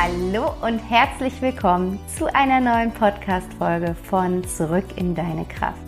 [0.00, 5.82] Hallo und herzlich willkommen zu einer neuen Podcast-Folge von Zurück in deine Kraft.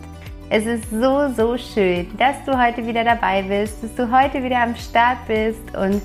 [0.49, 4.63] Es ist so, so schön, dass du heute wieder dabei bist, dass du heute wieder
[4.63, 6.01] am Start bist und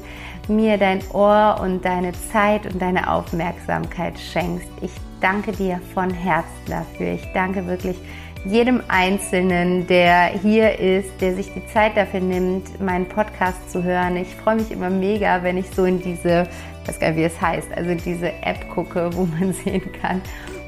[0.46, 4.68] mir dein Ohr und deine Zeit und deine Aufmerksamkeit schenkst.
[4.82, 7.09] Ich danke dir von Herzen dafür.
[7.09, 7.96] Ich danke wirklich
[8.45, 14.16] jedem Einzelnen, der hier ist, der sich die Zeit dafür nimmt, meinen Podcast zu hören.
[14.16, 16.46] Ich freue mich immer mega, wenn ich so in diese,
[16.86, 20.22] ich weiß gar nicht, wie es heißt, also diese App gucke, wo man sehen kann,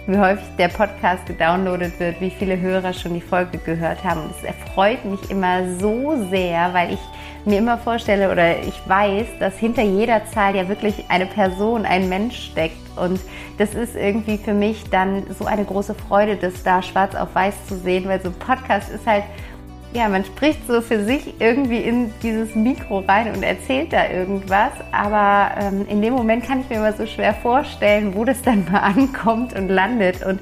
[0.09, 4.23] wie häufig der Podcast gedownloadet wird, wie viele Hörer schon die Folge gehört haben.
[4.23, 6.99] Und es erfreut mich immer so sehr, weil ich
[7.45, 12.09] mir immer vorstelle oder ich weiß, dass hinter jeder Zahl ja wirklich eine Person, ein
[12.09, 12.77] Mensch steckt.
[12.97, 13.21] Und
[13.59, 17.67] das ist irgendwie für mich dann so eine große Freude, das da schwarz auf weiß
[17.69, 19.23] zu sehen, weil so ein Podcast ist halt,
[19.95, 24.73] ja, man spricht so für sich irgendwie in dieses Mikro rein und erzählt da irgendwas.
[24.93, 28.67] Aber ähm, in dem Moment kann ich mir immer so schwer vorstellen, wo das dann
[28.71, 30.25] mal ankommt und landet.
[30.25, 30.41] Und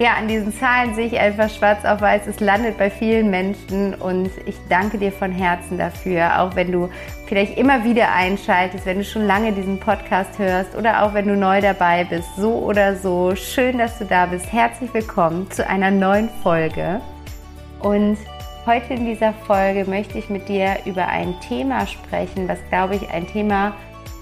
[0.00, 3.94] ja, an diesen Zahlen sehe ich einfach schwarz auf weiß, es landet bei vielen Menschen
[3.94, 6.88] und ich danke dir von Herzen dafür, auch wenn du
[7.26, 11.36] vielleicht immer wieder einschaltest, wenn du schon lange diesen Podcast hörst oder auch wenn du
[11.36, 13.36] neu dabei bist, so oder so.
[13.36, 14.50] Schön, dass du da bist.
[14.50, 17.02] Herzlich willkommen zu einer neuen Folge.
[17.80, 18.16] Und
[18.66, 23.08] heute in dieser Folge möchte ich mit dir über ein Thema sprechen, was glaube ich
[23.10, 23.74] ein Thema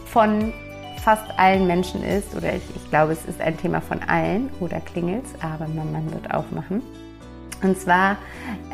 [0.06, 0.52] von
[1.02, 4.80] fast allen Menschen ist, oder ich, ich glaube, es ist ein Thema von allen, oder
[4.80, 6.82] klingelt's, aber mein Mann wird aufmachen.
[7.62, 8.16] Und zwar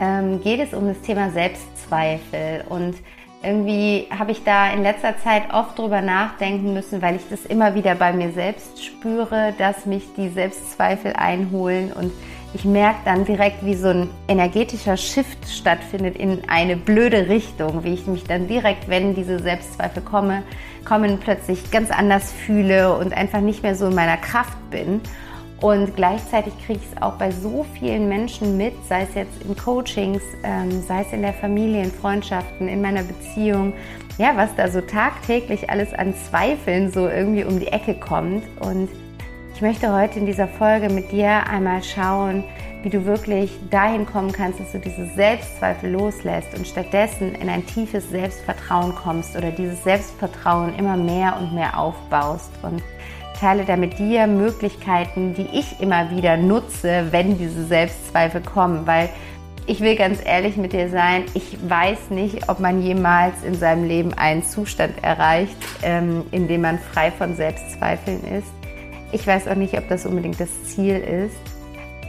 [0.01, 2.97] ähm, geht es um das Thema Selbstzweifel und
[3.43, 7.75] irgendwie habe ich da in letzter Zeit oft drüber nachdenken müssen, weil ich das immer
[7.75, 12.11] wieder bei mir selbst spüre, dass mich die Selbstzweifel einholen und
[12.55, 17.95] ich merke dann direkt, wie so ein energetischer Shift stattfindet in eine blöde Richtung, wie
[17.95, 20.45] ich mich dann direkt, wenn diese Selbstzweifel komme,
[20.85, 25.01] kommen, plötzlich ganz anders fühle und einfach nicht mehr so in meiner Kraft bin.
[25.61, 29.57] Und gleichzeitig kriege ich es auch bei so vielen Menschen mit, sei es jetzt in
[29.57, 33.73] Coachings, ähm, sei es in der Familie, in Freundschaften, in meiner Beziehung,
[34.19, 38.45] ja, was da so tagtäglich alles an Zweifeln so irgendwie um die Ecke kommt.
[38.61, 38.91] Und
[39.55, 42.43] ich möchte heute in dieser Folge mit dir einmal schauen,
[42.83, 47.65] wie du wirklich dahin kommen kannst, dass du diese Selbstzweifel loslässt und stattdessen in ein
[47.65, 52.83] tiefes Selbstvertrauen kommst oder dieses Selbstvertrauen immer mehr und mehr aufbaust und
[53.39, 59.09] teile da mit dir Möglichkeiten, die ich immer wieder nutze, wenn diese Selbstzweifel kommen, weil
[59.67, 63.85] ich will ganz ehrlich mit dir sein, ich weiß nicht, ob man jemals in seinem
[63.85, 68.64] Leben einen Zustand erreicht, ähm, in dem man frei von Selbstzweifeln ist.
[69.15, 71.37] Ich weiß auch nicht, ob das unbedingt das Ziel ist,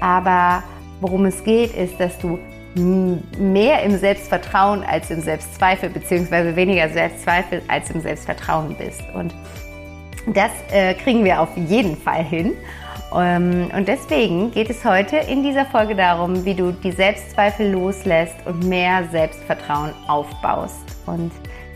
[0.02, 0.64] aber
[1.02, 2.40] worum es geht, ist, dass du
[2.76, 9.04] mehr im Selbstvertrauen als im Selbstzweifel, beziehungsweise weniger Selbstzweifel als im Selbstvertrauen bist.
[9.14, 9.36] Und
[10.34, 12.54] das äh, kriegen wir auf jeden Fall hin.
[13.16, 18.36] Ähm, und deswegen geht es heute in dieser Folge darum, wie du die Selbstzweifel loslässt
[18.46, 20.82] und mehr Selbstvertrauen aufbaust.
[21.06, 21.32] Und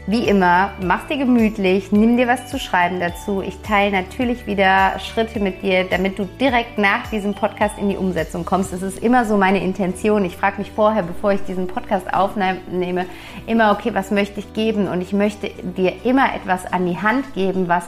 [0.09, 3.43] wie immer, mach dir gemütlich, nimm dir was zu schreiben dazu.
[3.43, 7.95] Ich teile natürlich wieder Schritte mit dir, damit du direkt nach diesem Podcast in die
[7.95, 8.73] Umsetzung kommst.
[8.73, 10.25] Das ist immer so meine Intention.
[10.25, 13.05] Ich frage mich vorher, bevor ich diesen Podcast aufnehme,
[13.45, 14.87] immer, okay, was möchte ich geben?
[14.87, 17.87] Und ich möchte dir immer etwas an die Hand geben, was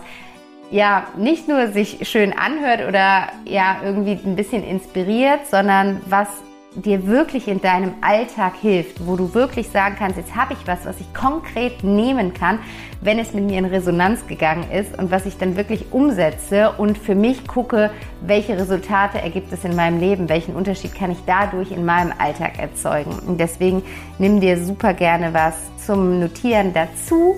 [0.69, 6.27] ja nicht nur sich schön anhört oder ja irgendwie ein bisschen inspiriert, sondern was
[6.75, 10.85] dir wirklich in deinem Alltag hilft, wo du wirklich sagen kannst, jetzt habe ich was,
[10.85, 12.59] was ich konkret nehmen kann,
[13.01, 16.97] wenn es mit mir in Resonanz gegangen ist und was ich dann wirklich umsetze und
[16.97, 21.71] für mich gucke, welche Resultate ergibt es in meinem Leben, welchen Unterschied kann ich dadurch
[21.71, 23.19] in meinem Alltag erzeugen.
[23.27, 23.83] Und deswegen
[24.17, 25.55] nimm dir super gerne was
[25.85, 27.35] zum Notieren dazu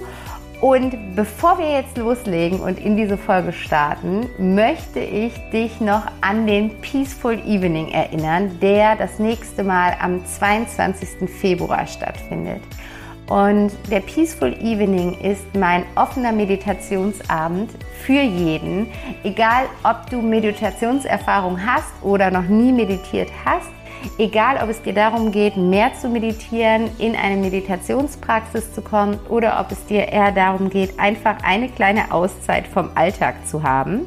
[0.63, 6.47] und bevor wir jetzt loslegen und in diese Folge starten, möchte ich dich noch an
[6.47, 11.29] den Peaceful Evening erinnern, der das nächste Mal am 22.
[11.29, 12.61] Februar stattfindet.
[13.27, 17.69] Und der Peaceful Evening ist mein offener Meditationsabend
[18.05, 18.87] für jeden,
[19.25, 23.69] egal ob du Meditationserfahrung hast oder noch nie meditiert hast
[24.17, 29.59] Egal, ob es dir darum geht, mehr zu meditieren, in eine Meditationspraxis zu kommen oder
[29.59, 34.05] ob es dir eher darum geht, einfach eine kleine Auszeit vom Alltag zu haben.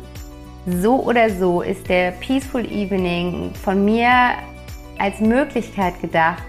[0.67, 4.33] So oder so ist der Peaceful Evening von mir
[4.99, 6.43] als Möglichkeit gedacht,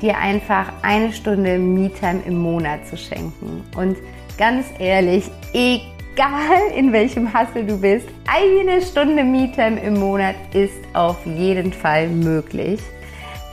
[0.00, 3.64] dir einfach eine Stunde Me-Time im Monat zu schenken.
[3.76, 3.96] Und
[4.38, 10.78] ganz ehrlich, egal egal in welchem Hassel du bist, eine Stunde Me-Time im Monat ist
[10.94, 12.80] auf jeden Fall möglich.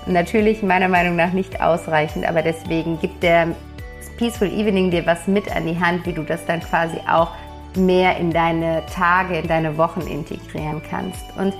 [0.08, 3.48] Natürlich meiner Meinung nach nicht ausreichend, aber deswegen gibt der
[4.18, 7.32] Peaceful Evening dir was mit an die Hand, wie du das dann quasi auch
[7.76, 11.24] mehr in deine Tage, in deine Wochen integrieren kannst.
[11.38, 11.54] Und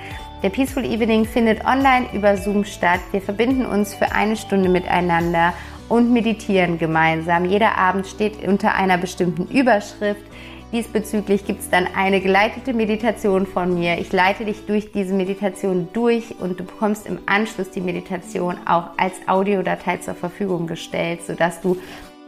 [0.44, 3.00] der Peaceful Evening findet online über Zoom statt.
[3.12, 5.54] Wir verbinden uns für eine Stunde miteinander
[5.90, 7.46] und meditieren gemeinsam.
[7.46, 10.24] Jeder Abend steht unter einer bestimmten Überschrift.
[10.72, 13.98] Diesbezüglich gibt es dann eine geleitete Meditation von mir.
[14.00, 18.90] Ich leite dich durch diese Meditation durch und du bekommst im Anschluss die Meditation auch
[18.98, 21.78] als Audiodatei zur Verfügung gestellt, sodass du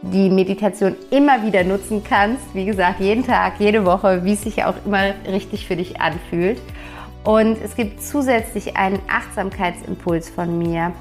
[0.02, 2.54] die Meditation immer wieder nutzen kannst.
[2.54, 6.60] Wie gesagt, jeden Tag, jede Woche, wie es sich auch immer richtig für dich anfühlt.
[7.24, 10.92] Und es gibt zusätzlich einen Achtsamkeitsimpuls von mir,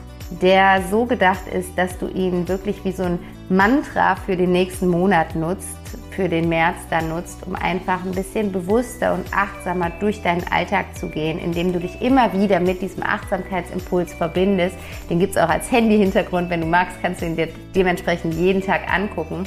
[0.42, 3.20] der so gedacht ist, dass du ihn wirklich wie so ein
[3.50, 5.78] Mantra für den nächsten Monat nutzt,
[6.18, 10.98] für den März dann nutzt, um einfach ein bisschen bewusster und achtsamer durch deinen Alltag
[10.98, 14.76] zu gehen, indem du dich immer wieder mit diesem Achtsamkeitsimpuls verbindest.
[15.12, 16.50] Den gibt es auch als Handy-Hintergrund.
[16.50, 19.44] Wenn du magst, kannst du ihn dir dementsprechend jeden Tag angucken.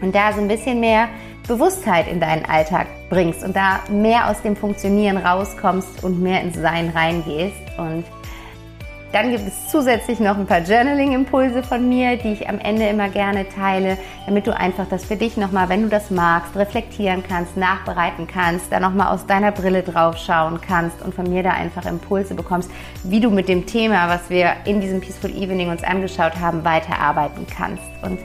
[0.00, 1.08] Und da so ein bisschen mehr
[1.48, 6.54] Bewusstheit in deinen Alltag bringst und da mehr aus dem Funktionieren rauskommst und mehr ins
[6.56, 7.56] Sein reingehst.
[7.78, 8.04] Und
[9.12, 13.08] dann gibt es zusätzlich noch ein paar Journaling-Impulse von mir, die ich am Ende immer
[13.08, 17.56] gerne teile, damit du einfach das für dich nochmal, wenn du das magst, reflektieren kannst,
[17.56, 21.86] nachbereiten kannst, da nochmal aus deiner Brille drauf schauen kannst und von mir da einfach
[21.86, 22.70] Impulse bekommst,
[23.02, 27.46] wie du mit dem Thema, was wir in diesem Peaceful Evening uns angeschaut haben, weiterarbeiten
[27.48, 27.82] kannst.
[28.02, 28.20] Und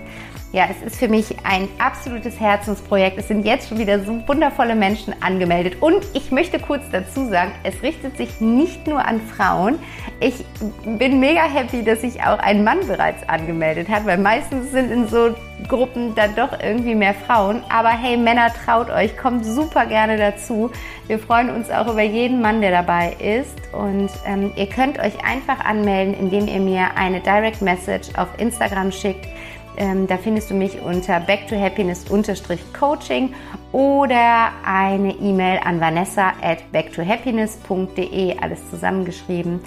[0.56, 3.18] ja, es ist für mich ein absolutes Herzensprojekt.
[3.18, 5.82] Es sind jetzt schon wieder so wundervolle Menschen angemeldet.
[5.82, 9.78] Und ich möchte kurz dazu sagen, es richtet sich nicht nur an Frauen.
[10.22, 10.46] Ich
[10.86, 15.10] bin mega happy, dass sich auch ein Mann bereits angemeldet hat, weil meistens sind in
[15.10, 15.36] so
[15.68, 17.62] Gruppen dann doch irgendwie mehr Frauen.
[17.68, 20.72] Aber hey, Männer, traut euch, kommt super gerne dazu.
[21.08, 23.74] Wir freuen uns auch über jeden Mann, der dabei ist.
[23.74, 28.94] Und ähm, ihr könnt euch einfach anmelden, indem ihr mir eine Direct Message auf Instagram
[28.94, 29.35] schickt
[29.78, 33.34] ähm, da findest du mich unter backtohappiness-coaching
[33.72, 39.60] oder eine E-Mail an vanessa at backtohappiness.de, alles zusammengeschrieben.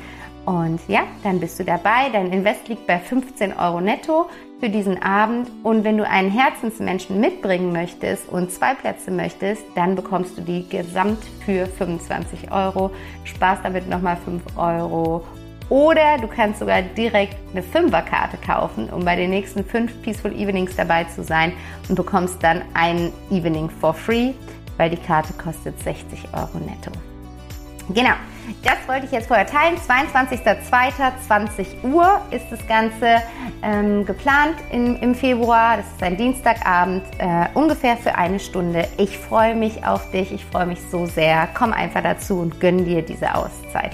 [0.48, 2.08] Und ja, dann bist du dabei.
[2.10, 5.50] Dein Invest liegt bei 15 Euro netto für diesen Abend.
[5.62, 10.66] Und wenn du einen Herzensmenschen mitbringen möchtest und zwei Plätze möchtest, dann bekommst du die
[10.66, 12.90] gesamt für 25 Euro.
[13.24, 15.22] Spaß damit nochmal 5 Euro
[15.68, 20.74] oder du kannst sogar direkt eine Fünferkarte kaufen, um bei den nächsten fünf Peaceful Evenings
[20.76, 21.52] dabei zu sein
[21.88, 24.32] und bekommst dann ein Evening for free,
[24.76, 26.90] weil die Karte kostet 60 Euro netto.
[27.90, 28.14] Genau,
[28.62, 29.76] das wollte ich jetzt vorher teilen.
[29.76, 33.22] 22.02.20 Uhr ist das Ganze
[33.62, 35.76] ähm, geplant im, im, Februar.
[35.76, 38.88] Das ist ein Dienstagabend, äh, ungefähr für eine Stunde.
[38.96, 41.48] Ich freue mich auf dich, ich freue mich so sehr.
[41.54, 43.92] Komm einfach dazu und gönn dir diese Auszeit.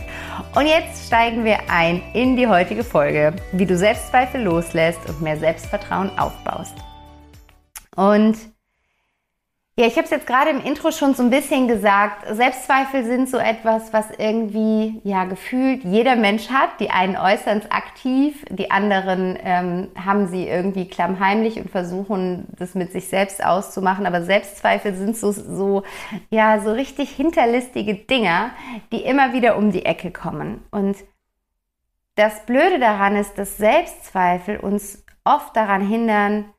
[0.54, 5.36] Und jetzt steigen wir ein in die heutige Folge, wie du Selbstzweifel loslässt und mehr
[5.36, 6.74] Selbstvertrauen aufbaust.
[7.96, 8.53] Und
[9.76, 12.24] ja, ich habe es jetzt gerade im Intro schon so ein bisschen gesagt.
[12.30, 16.78] Selbstzweifel sind so etwas, was irgendwie ja gefühlt jeder Mensch hat.
[16.78, 22.76] Die einen äußern es aktiv, die anderen ähm, haben sie irgendwie klammheimlich und versuchen, das
[22.76, 24.06] mit sich selbst auszumachen.
[24.06, 25.82] Aber Selbstzweifel sind so, so
[26.30, 28.50] ja so richtig hinterlistige Dinger,
[28.92, 30.62] die immer wieder um die Ecke kommen.
[30.70, 30.98] Und
[32.14, 36.53] das Blöde daran ist, dass Selbstzweifel uns oft daran hindern,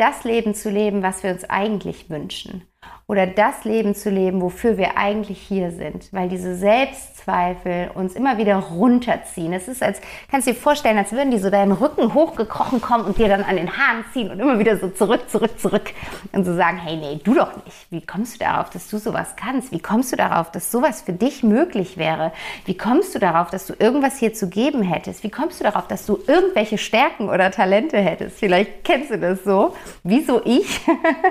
[0.00, 2.62] das Leben zu leben, was wir uns eigentlich wünschen.
[3.10, 6.12] Oder das Leben zu leben, wofür wir eigentlich hier sind.
[6.12, 9.52] Weil diese Selbstzweifel uns immer wieder runterziehen.
[9.52, 10.00] Es ist, als
[10.30, 13.42] kannst du dir vorstellen, als würden die so deinen Rücken hochgekrochen kommen und dir dann
[13.42, 15.92] an den Haaren ziehen und immer wieder so zurück, zurück, zurück.
[16.30, 17.90] Und so sagen, hey, nee, du doch nicht.
[17.90, 19.72] Wie kommst du darauf, dass du sowas kannst?
[19.72, 22.30] Wie kommst du darauf, dass sowas für dich möglich wäre?
[22.64, 25.24] Wie kommst du darauf, dass du irgendwas hier zu geben hättest?
[25.24, 28.38] Wie kommst du darauf, dass du irgendwelche Stärken oder Talente hättest?
[28.38, 29.74] Vielleicht kennst du das so.
[30.04, 30.80] Wieso ich?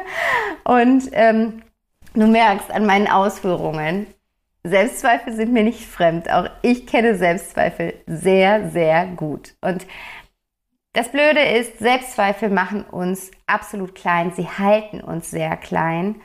[0.65, 1.61] und ähm,
[2.13, 4.07] Du merkst an meinen Ausführungen,
[4.63, 6.29] Selbstzweifel sind mir nicht fremd.
[6.29, 9.53] Auch ich kenne Selbstzweifel sehr, sehr gut.
[9.61, 9.85] Und
[10.93, 14.33] das Blöde ist, Selbstzweifel machen uns absolut klein.
[14.35, 16.15] Sie halten uns sehr klein.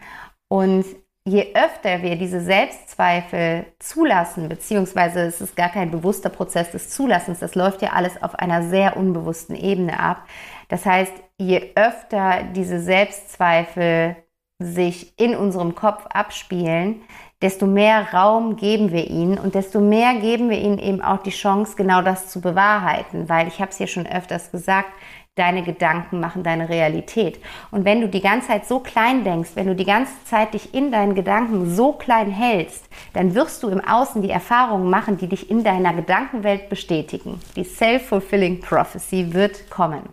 [0.49, 0.85] Und
[1.25, 7.38] je öfter wir diese Selbstzweifel zulassen, beziehungsweise es ist gar kein bewusster Prozess des Zulassens,
[7.38, 10.26] das läuft ja alles auf einer sehr unbewussten Ebene ab.
[10.69, 14.17] Das heißt, je öfter diese Selbstzweifel
[14.58, 17.02] sich in unserem Kopf abspielen,
[17.42, 21.30] desto mehr Raum geben wir ihnen und desto mehr geben wir ihnen eben auch die
[21.30, 24.90] Chance, genau das zu bewahrheiten, weil ich habe es hier schon öfters gesagt,
[25.34, 27.40] deine Gedanken machen deine Realität.
[27.70, 30.75] Und wenn du die ganze Zeit so klein denkst, wenn du die ganze Zeit dich
[30.75, 35.28] in deinen Gedanken so klein hältst, dann wirst du im Außen die Erfahrungen machen, die
[35.28, 37.40] dich in deiner Gedankenwelt bestätigen.
[37.56, 40.08] Die Self-Fulfilling Prophecy wird kommen.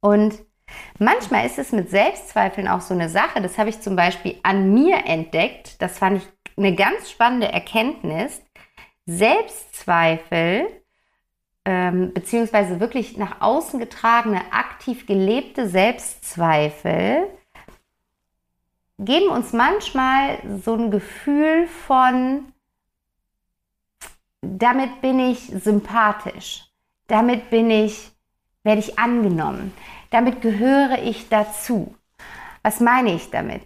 [0.00, 0.34] Und
[0.98, 4.72] Manchmal ist es mit Selbstzweifeln auch so eine Sache, das habe ich zum Beispiel an
[4.74, 8.42] mir entdeckt, das fand ich eine ganz spannende Erkenntnis.
[9.06, 10.68] Selbstzweifel
[11.68, 17.28] ähm, beziehungsweise wirklich nach außen getragene, aktiv gelebte Selbstzweifel
[18.98, 22.52] geben uns manchmal so ein Gefühl von,
[24.40, 26.64] damit bin ich sympathisch,
[27.06, 28.12] damit bin ich,
[28.62, 29.74] werde ich angenommen,
[30.10, 31.94] damit gehöre ich dazu.
[32.62, 33.62] Was meine ich damit?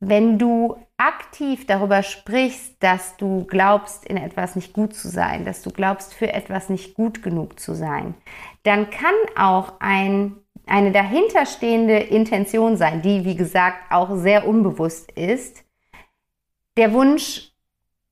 [0.00, 5.62] Wenn du aktiv darüber sprichst, dass du glaubst, in etwas nicht gut zu sein, dass
[5.62, 8.14] du glaubst, für etwas nicht gut genug zu sein,
[8.62, 10.36] dann kann auch ein,
[10.66, 15.64] eine dahinterstehende Intention sein, die, wie gesagt, auch sehr unbewusst ist,
[16.76, 17.52] der Wunsch,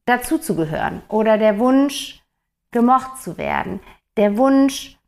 [0.04, 2.22] dazuzugehören oder der Wunsch,
[2.72, 3.80] gemocht zu werden,
[4.16, 4.98] der Wunsch,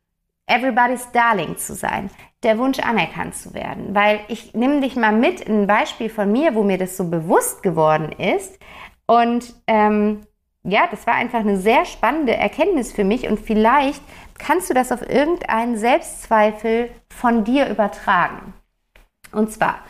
[0.46, 2.10] everybody's darling zu sein,
[2.42, 3.94] der Wunsch anerkannt zu werden.
[3.94, 7.08] Weil ich nehme dich mal mit in ein Beispiel von mir, wo mir das so
[7.08, 8.58] bewusst geworden ist.
[9.06, 10.26] Und ähm,
[10.62, 14.02] ja, das war einfach eine sehr spannende Erkenntnis für mich und vielleicht
[14.38, 18.54] kannst du das auf irgendeinen Selbstzweifel von dir übertragen.
[19.30, 19.80] Und zwar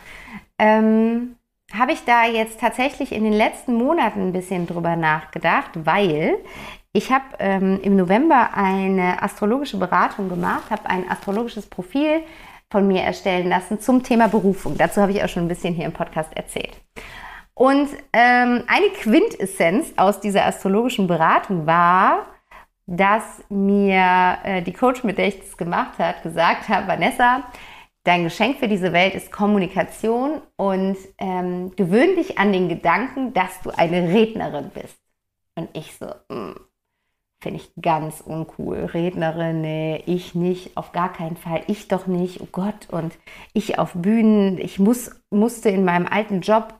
[0.59, 1.37] ähm,
[1.73, 6.37] habe ich da jetzt tatsächlich in den letzten Monaten ein bisschen drüber nachgedacht, weil
[6.95, 12.21] ich habe ähm, im November eine astrologische Beratung gemacht, habe ein astrologisches Profil
[12.71, 14.77] von mir erstellen lassen zum Thema Berufung.
[14.77, 16.73] Dazu habe ich auch schon ein bisschen hier im Podcast erzählt.
[17.53, 22.27] Und ähm, eine Quintessenz aus dieser astrologischen Beratung war,
[22.85, 27.43] dass mir äh, die Coach, mit der ich das gemacht habe, gesagt hat, Vanessa,
[28.05, 33.61] dein Geschenk für diese Welt ist Kommunikation und ähm, gewöhn dich an den Gedanken, dass
[33.63, 34.97] du eine Rednerin bist.
[35.55, 36.55] Und ich so, mh, mm,
[37.45, 38.85] Finde ich ganz uncool.
[38.85, 41.61] Rednerin, nee, ich nicht, auf gar keinen Fall.
[41.67, 42.89] Ich doch nicht, oh Gott.
[42.89, 43.13] Und
[43.53, 46.73] ich auf Bühnen, ich muss, musste in meinem alten Job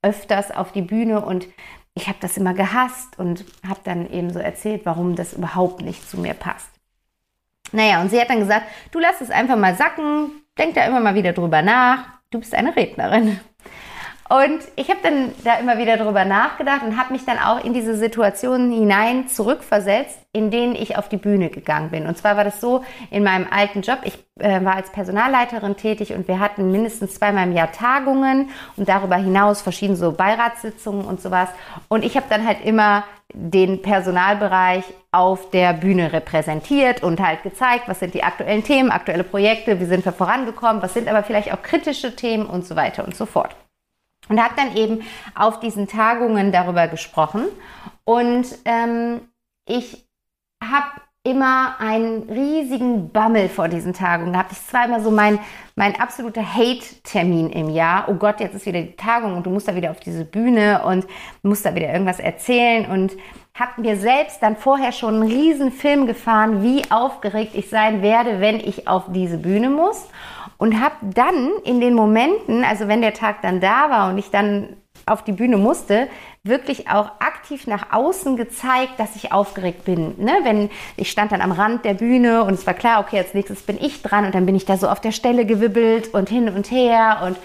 [0.00, 1.48] öfters auf die Bühne und
[1.94, 6.08] ich habe das immer gehasst und habe dann eben so erzählt, warum das überhaupt nicht
[6.08, 6.70] zu mir passt.
[7.72, 11.00] Naja, und sie hat dann gesagt, du lass es einfach mal sacken, denk da immer
[11.00, 13.40] mal wieder drüber nach, du bist eine Rednerin.
[14.32, 17.74] Und ich habe dann da immer wieder drüber nachgedacht und habe mich dann auch in
[17.74, 22.06] diese Situationen hinein zurückversetzt, in denen ich auf die Bühne gegangen bin.
[22.06, 23.98] Und zwar war das so in meinem alten Job.
[24.04, 28.48] Ich äh, war als Personalleiterin tätig und wir hatten mindestens zweimal im Jahr Tagungen
[28.78, 31.50] und darüber hinaus verschiedene so Beiratssitzungen und sowas.
[31.88, 37.82] Und ich habe dann halt immer den Personalbereich auf der Bühne repräsentiert und halt gezeigt,
[37.86, 41.52] was sind die aktuellen Themen, aktuelle Projekte, wie sind wir vorangekommen, was sind aber vielleicht
[41.52, 43.54] auch kritische Themen und so weiter und so fort.
[44.28, 45.02] Und habe dann eben
[45.34, 47.46] auf diesen Tagungen darüber gesprochen.
[48.04, 49.20] Und ähm,
[49.66, 50.06] ich
[50.62, 50.86] habe
[51.24, 54.50] immer einen riesigen Bammel vor diesen Tagungen gehabt.
[54.52, 55.38] Ich war immer so mein,
[55.76, 58.08] mein absoluter Hate-Termin im Jahr.
[58.08, 60.82] Oh Gott, jetzt ist wieder die Tagung und du musst da wieder auf diese Bühne
[60.84, 61.06] und
[61.42, 62.86] musst da wieder irgendwas erzählen.
[62.86, 63.12] Und
[63.54, 68.40] habe mir selbst dann vorher schon einen riesen Film gefahren, wie aufgeregt ich sein werde,
[68.40, 70.08] wenn ich auf diese Bühne muss
[70.58, 74.30] und habe dann in den Momenten, also wenn der Tag dann da war und ich
[74.30, 76.08] dann auf die Bühne musste,
[76.44, 80.14] wirklich auch aktiv nach außen gezeigt, dass ich aufgeregt bin.
[80.18, 80.32] Ne?
[80.44, 83.62] Wenn ich stand dann am Rand der Bühne und es war klar, okay, als nächstes
[83.62, 86.48] bin ich dran und dann bin ich da so auf der Stelle gewibbelt und hin
[86.48, 87.36] und her und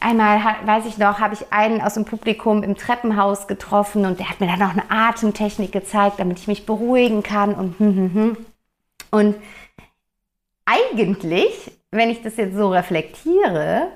[0.00, 4.28] Einmal, weiß ich noch, habe ich einen aus dem Publikum im Treppenhaus getroffen und der
[4.28, 8.14] hat mir dann noch eine Atemtechnik gezeigt, damit ich mich beruhigen kann und hm, hm,
[8.14, 8.36] hm.
[9.12, 9.36] Und
[10.64, 13.88] eigentlich wenn ich das jetzt so reflektiere,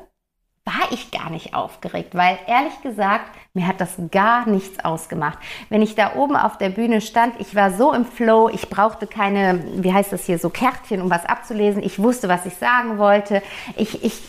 [0.64, 5.38] war ich gar nicht aufgeregt, weil ehrlich gesagt, mir hat das gar nichts ausgemacht.
[5.70, 9.06] Wenn ich da oben auf der Bühne stand, ich war so im Flow, ich brauchte
[9.06, 11.82] keine, wie heißt das hier, so Kärtchen, um was abzulesen.
[11.82, 13.42] Ich wusste, was ich sagen wollte.
[13.76, 14.20] Ich, ich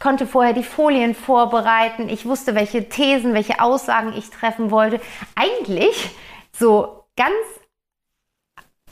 [0.00, 2.08] konnte vorher die Folien vorbereiten.
[2.08, 4.98] Ich wusste, welche Thesen, welche Aussagen ich treffen wollte.
[5.34, 6.10] Eigentlich
[6.52, 7.34] so ganz,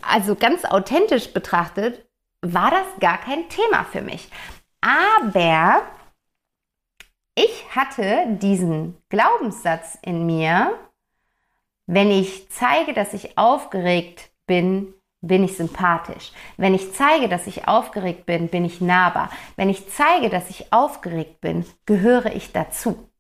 [0.02, 2.04] also ganz authentisch betrachtet,
[2.44, 4.28] war das gar kein Thema für mich.
[4.80, 5.82] Aber
[7.34, 10.78] ich hatte diesen Glaubenssatz in mir,
[11.86, 16.32] wenn ich zeige, dass ich aufgeregt bin, bin ich sympathisch.
[16.56, 19.30] Wenn ich zeige, dass ich aufgeregt bin, bin ich nahbar.
[19.56, 23.10] Wenn ich zeige, dass ich aufgeregt bin, gehöre ich dazu.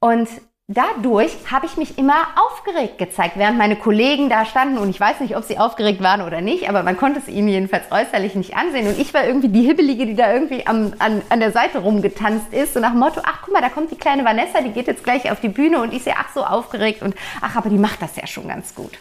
[0.00, 0.28] Und
[0.74, 4.78] dadurch habe ich mich immer aufgeregt gezeigt, während meine Kollegen da standen.
[4.78, 7.48] Und ich weiß nicht, ob sie aufgeregt waren oder nicht, aber man konnte es ihnen
[7.48, 8.86] jedenfalls äußerlich nicht ansehen.
[8.86, 12.52] Und ich war irgendwie die Hibbelige, die da irgendwie am, an, an der Seite rumgetanzt
[12.52, 12.76] ist.
[12.76, 15.04] Und nach dem Motto, ach guck mal, da kommt die kleine Vanessa, die geht jetzt
[15.04, 15.80] gleich auf die Bühne.
[15.80, 17.02] Und ich sehe, ach so aufgeregt.
[17.02, 18.92] Und ach, aber die macht das ja schon ganz gut.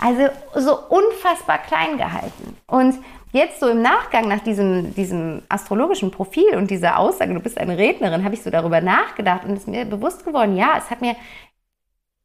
[0.00, 2.56] Also so unfassbar klein gehalten.
[2.66, 2.96] Und
[3.32, 7.76] jetzt so im Nachgang nach diesem, diesem astrologischen Profil und dieser Aussage, du bist eine
[7.76, 11.16] Rednerin, habe ich so darüber nachgedacht und ist mir bewusst geworden, ja, es hat mir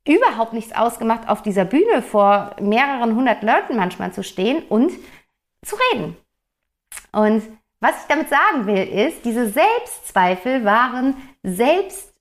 [0.08, 4.92] überhaupt nichts ausgemacht, auf dieser Bühne vor mehreren hundert Leuten manchmal zu stehen und
[5.64, 6.16] zu reden.
[7.12, 7.44] Und
[7.80, 12.14] was ich damit sagen will, ist, diese Selbstzweifel waren selbst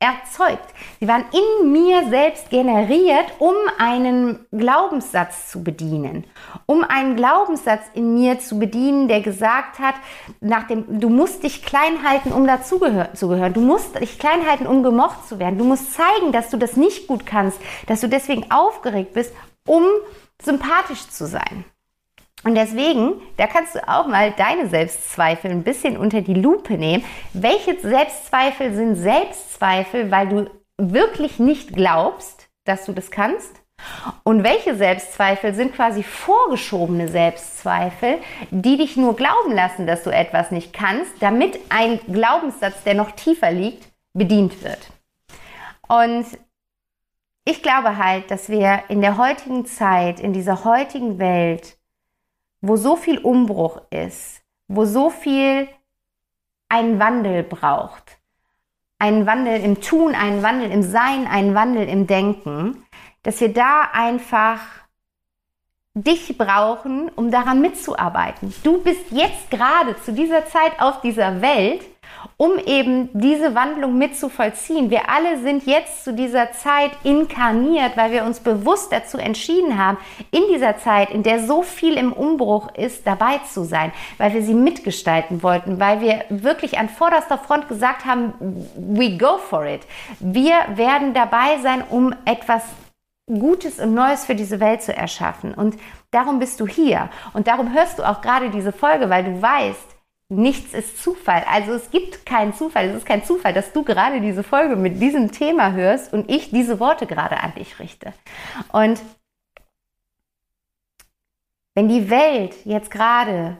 [0.00, 0.64] erzeugt.
[0.98, 6.24] Sie waren in mir selbst generiert, um einen Glaubenssatz zu bedienen.
[6.64, 9.94] Um einen Glaubenssatz in mir zu bedienen, der gesagt hat,
[10.40, 13.52] nach dem, du musst dich klein halten, um dazugehören.
[13.52, 15.58] Du musst dich klein halten, um gemocht zu werden.
[15.58, 19.34] Du musst zeigen, dass du das nicht gut kannst, dass du deswegen aufgeregt bist,
[19.66, 19.84] um
[20.42, 21.64] sympathisch zu sein.
[22.42, 27.04] Und deswegen, da kannst du auch mal deine Selbstzweifel ein bisschen unter die Lupe nehmen.
[27.34, 33.60] Welche Selbstzweifel sind Selbstzweifel, weil du wirklich nicht glaubst, dass du das kannst?
[34.24, 38.18] Und welche Selbstzweifel sind quasi vorgeschobene Selbstzweifel,
[38.50, 43.12] die dich nur glauben lassen, dass du etwas nicht kannst, damit ein Glaubenssatz, der noch
[43.12, 44.90] tiefer liegt, bedient wird?
[45.88, 46.26] Und
[47.44, 51.78] ich glaube halt, dass wir in der heutigen Zeit, in dieser heutigen Welt,
[52.60, 55.68] wo so viel Umbruch ist, wo so viel
[56.68, 58.18] einen Wandel braucht.
[58.98, 62.84] Einen Wandel im Tun, einen Wandel im Sein, einen Wandel im Denken,
[63.22, 64.60] dass wir da einfach
[65.94, 68.54] dich brauchen, um daran mitzuarbeiten.
[68.62, 71.82] Du bist jetzt gerade zu dieser Zeit auf dieser Welt
[72.36, 74.90] um eben diese Wandlung mit zu vollziehen.
[74.90, 79.98] Wir alle sind jetzt zu dieser Zeit inkarniert, weil wir uns bewusst dazu entschieden haben,
[80.30, 84.42] in dieser Zeit, in der so viel im Umbruch ist, dabei zu sein, weil wir
[84.42, 88.34] sie mitgestalten wollten, weil wir wirklich an vorderster Front gesagt haben,
[88.76, 89.82] we go for it.
[90.18, 92.62] Wir werden dabei sein, um etwas
[93.38, 95.54] Gutes und Neues für diese Welt zu erschaffen.
[95.54, 95.76] Und
[96.10, 97.10] darum bist du hier.
[97.32, 99.99] Und darum hörst du auch gerade diese Folge, weil du weißt,
[100.30, 101.44] nichts ist Zufall.
[101.50, 102.88] Also es gibt keinen Zufall.
[102.88, 106.50] Es ist kein Zufall, dass du gerade diese Folge mit diesem Thema hörst und ich
[106.50, 108.12] diese Worte gerade an dich richte.
[108.72, 109.02] Und
[111.74, 113.56] wenn die Welt jetzt gerade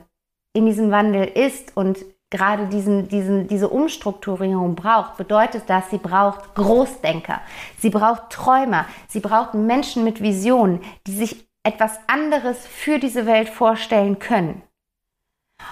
[0.53, 1.97] in diesem Wandel ist und
[2.29, 7.41] gerade diesen, diesen, diese Umstrukturierung braucht, bedeutet das, sie braucht Großdenker,
[7.77, 13.49] sie braucht Träumer, sie braucht Menschen mit Visionen, die sich etwas anderes für diese Welt
[13.49, 14.63] vorstellen können.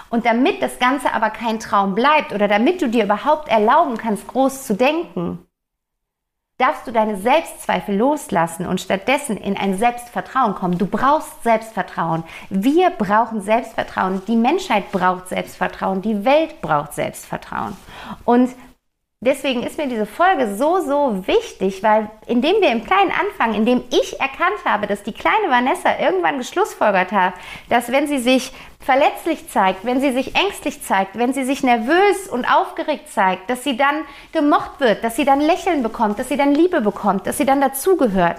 [0.08, 4.26] Und damit das Ganze aber kein Traum bleibt oder damit du dir überhaupt erlauben kannst,
[4.26, 5.46] groß zu denken,
[6.60, 10.76] darfst du deine Selbstzweifel loslassen und stattdessen in ein Selbstvertrauen kommen.
[10.76, 12.24] Du brauchst Selbstvertrauen.
[12.50, 14.22] Wir brauchen Selbstvertrauen.
[14.26, 16.02] Die Menschheit braucht Selbstvertrauen.
[16.02, 17.76] Die Welt braucht Selbstvertrauen.
[18.24, 18.50] Und
[19.22, 23.84] deswegen ist mir diese Folge so, so wichtig, weil indem wir im Kleinen anfangen, indem
[23.90, 27.34] ich erkannt habe, dass die kleine Vanessa irgendwann geschlussfolgert hat,
[27.68, 32.28] dass wenn sie sich verletzlich zeigt, wenn sie sich ängstlich zeigt, wenn sie sich nervös
[32.30, 36.38] und aufgeregt zeigt, dass sie dann gemocht wird, dass sie dann Lächeln bekommt, dass sie
[36.38, 38.38] dann Liebe bekommt, dass sie dann dazugehört.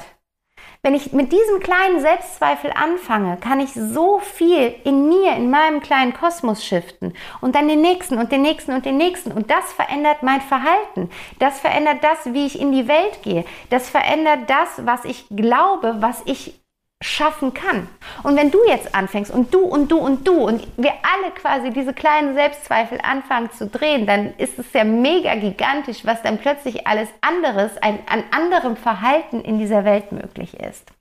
[0.84, 5.80] Wenn ich mit diesem kleinen Selbstzweifel anfange, kann ich so viel in mir, in meinem
[5.80, 9.32] kleinen Kosmos shiften und dann den nächsten und den nächsten und den nächsten.
[9.32, 11.12] Und das verändert mein Verhalten.
[11.38, 13.46] Das verändert das, wie ich in die Welt gehe.
[13.70, 16.60] Das verändert das, was ich glaube, was ich
[17.01, 17.87] schaffen kann.
[18.23, 21.71] Und wenn du jetzt anfängst und du und du und du und wir alle quasi
[21.71, 26.85] diese kleinen Selbstzweifel anfangen zu drehen, dann ist es ja mega gigantisch, was dann plötzlich
[26.87, 30.91] alles anderes, ein, an anderem Verhalten in dieser Welt möglich ist.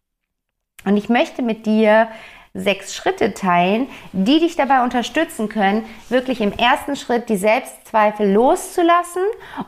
[0.84, 2.08] Und ich möchte mit dir
[2.54, 9.22] sechs Schritte teilen, die dich dabei unterstützen können, wirklich im ersten Schritt die Selbstzweifel loszulassen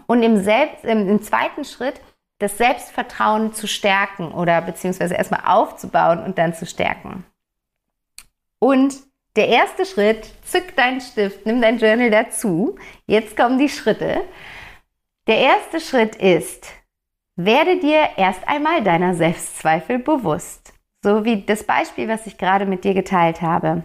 [0.07, 2.01] und im, Selbst, im zweiten Schritt
[2.43, 7.25] das Selbstvertrauen zu stärken oder beziehungsweise erstmal aufzubauen und dann zu stärken.
[8.59, 8.97] Und
[9.37, 12.77] der erste Schritt, zück deinen Stift, nimm dein Journal dazu.
[13.07, 14.23] Jetzt kommen die Schritte.
[15.27, 16.67] Der erste Schritt ist,
[17.37, 20.75] werde dir erst einmal deiner Selbstzweifel bewusst.
[21.03, 23.85] So wie das Beispiel, was ich gerade mit dir geteilt habe.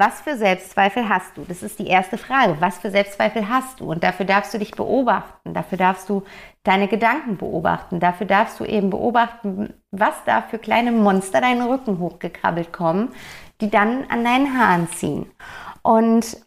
[0.00, 1.44] Was für Selbstzweifel hast du?
[1.46, 2.56] Das ist die erste Frage.
[2.60, 3.90] Was für Selbstzweifel hast du?
[3.90, 5.52] Und dafür darfst du dich beobachten.
[5.52, 6.22] Dafür darfst du
[6.62, 8.00] deine Gedanken beobachten.
[8.00, 13.12] Dafür darfst du eben beobachten, was da für kleine Monster deinen Rücken hochgekrabbelt kommen,
[13.60, 15.30] die dann an deinen Haaren ziehen.
[15.82, 16.38] Und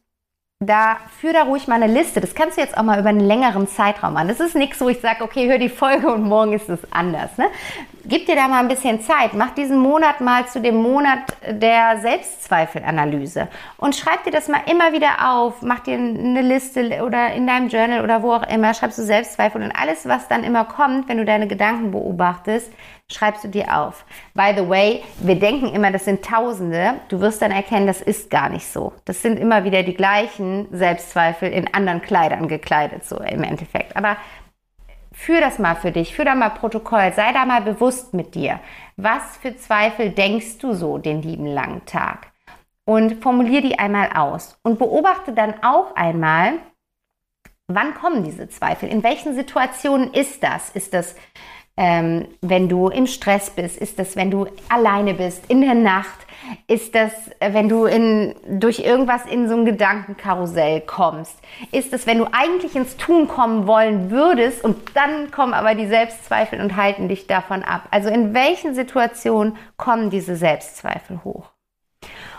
[0.60, 2.22] da führ da ruhig mal eine Liste.
[2.22, 4.30] Das kannst du jetzt auch mal über einen längeren Zeitraum an.
[4.30, 7.38] Das ist nichts, wo ich sage, okay, hör die Folge und morgen ist es anders.
[7.38, 7.46] Ne?
[8.06, 9.34] Gib dir da mal ein bisschen Zeit.
[9.34, 14.94] Mach diesen Monat mal zu dem Monat der Selbstzweifelanalyse und schreib dir das mal immer
[14.94, 15.62] wieder auf.
[15.62, 19.62] Mach dir eine Liste oder in deinem Journal oder wo auch immer, schreibst du Selbstzweifel
[19.62, 22.72] und alles, was dann immer kommt, wenn du deine Gedanken beobachtest,
[23.12, 24.06] schreibst du dir auf.
[24.34, 26.96] By the way, wir denken immer, das sind Tausende.
[27.10, 28.94] Du wirst dann erkennen, das ist gar nicht so.
[29.06, 33.96] Das sind immer wieder die gleichen Selbstzweifel in anderen Kleidern gekleidet, so im Endeffekt.
[33.96, 34.18] Aber
[35.14, 38.60] führ das mal für dich, führ da mal Protokoll, sei da mal bewusst mit dir.
[38.98, 42.32] Was für Zweifel denkst du so den lieben langen Tag?
[42.86, 46.56] Und formulier die einmal aus und beobachte dann auch einmal,
[47.68, 48.90] wann kommen diese Zweifel?
[48.90, 50.70] In welchen Situationen ist das?
[50.72, 51.16] Ist das
[51.76, 53.78] ähm, wenn du im Stress bist?
[53.78, 56.20] Ist das, wenn du alleine bist, in der Nacht?
[56.68, 61.36] Ist das, äh, wenn du in, durch irgendwas in so ein Gedankenkarussell kommst?
[61.72, 65.88] Ist das, wenn du eigentlich ins Tun kommen wollen würdest und dann kommen aber die
[65.88, 67.88] Selbstzweifel und halten dich davon ab?
[67.90, 71.50] Also in welchen Situationen kommen diese Selbstzweifel hoch?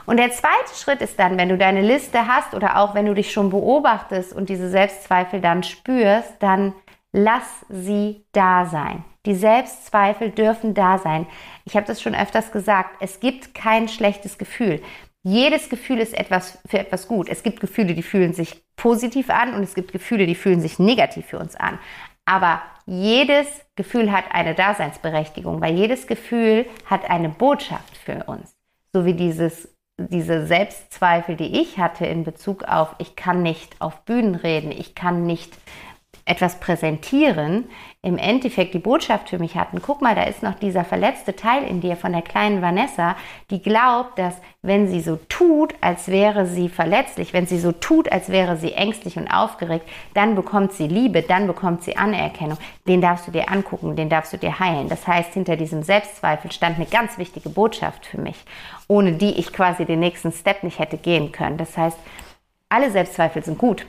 [0.07, 3.15] Und der zweite Schritt ist dann, wenn du deine Liste hast oder auch wenn du
[3.15, 6.75] dich schon beobachtest und diese Selbstzweifel dann spürst, dann
[7.13, 9.03] lass sie da sein.
[9.27, 11.27] Die Selbstzweifel dürfen da sein.
[11.65, 12.97] Ich habe das schon öfters gesagt.
[13.01, 14.83] Es gibt kein schlechtes Gefühl.
[15.23, 17.31] Jedes Gefühl ist etwas für etwas gut.
[17.31, 20.79] Es gibt Gefühle, die fühlen sich positiv an und es gibt Gefühle, die fühlen sich
[20.79, 21.79] negativ für uns an.
[22.27, 28.55] Aber jedes Gefühl hat eine Daseinsberechtigung, weil jedes Gefühl hat eine Botschaft für uns.
[28.93, 34.03] So wie dieses, diese Selbstzweifel, die ich hatte in Bezug auf, ich kann nicht auf
[34.05, 35.57] Bühnen reden, ich kann nicht
[36.27, 37.67] etwas präsentieren,
[38.01, 41.65] im Endeffekt die Botschaft für mich hatten, guck mal, da ist noch dieser verletzte Teil
[41.65, 43.17] in dir von der kleinen Vanessa,
[43.51, 48.11] die glaubt, dass wenn sie so tut, als wäre sie verletzlich, wenn sie so tut,
[48.11, 52.57] als wäre sie ängstlich und aufgeregt, dann bekommt sie Liebe, dann bekommt sie Anerkennung.
[52.89, 54.89] Den darfst du dir angucken, den darfst du dir heilen.
[54.89, 58.37] Das heißt, hinter diesem Selbstzweifel stand eine ganz wichtige Botschaft für mich,
[58.89, 61.59] ohne die ich quasi den nächsten Step nicht hätte gehen können.
[61.59, 61.99] Das heißt,
[62.71, 63.85] alle Selbstzweifel sind gut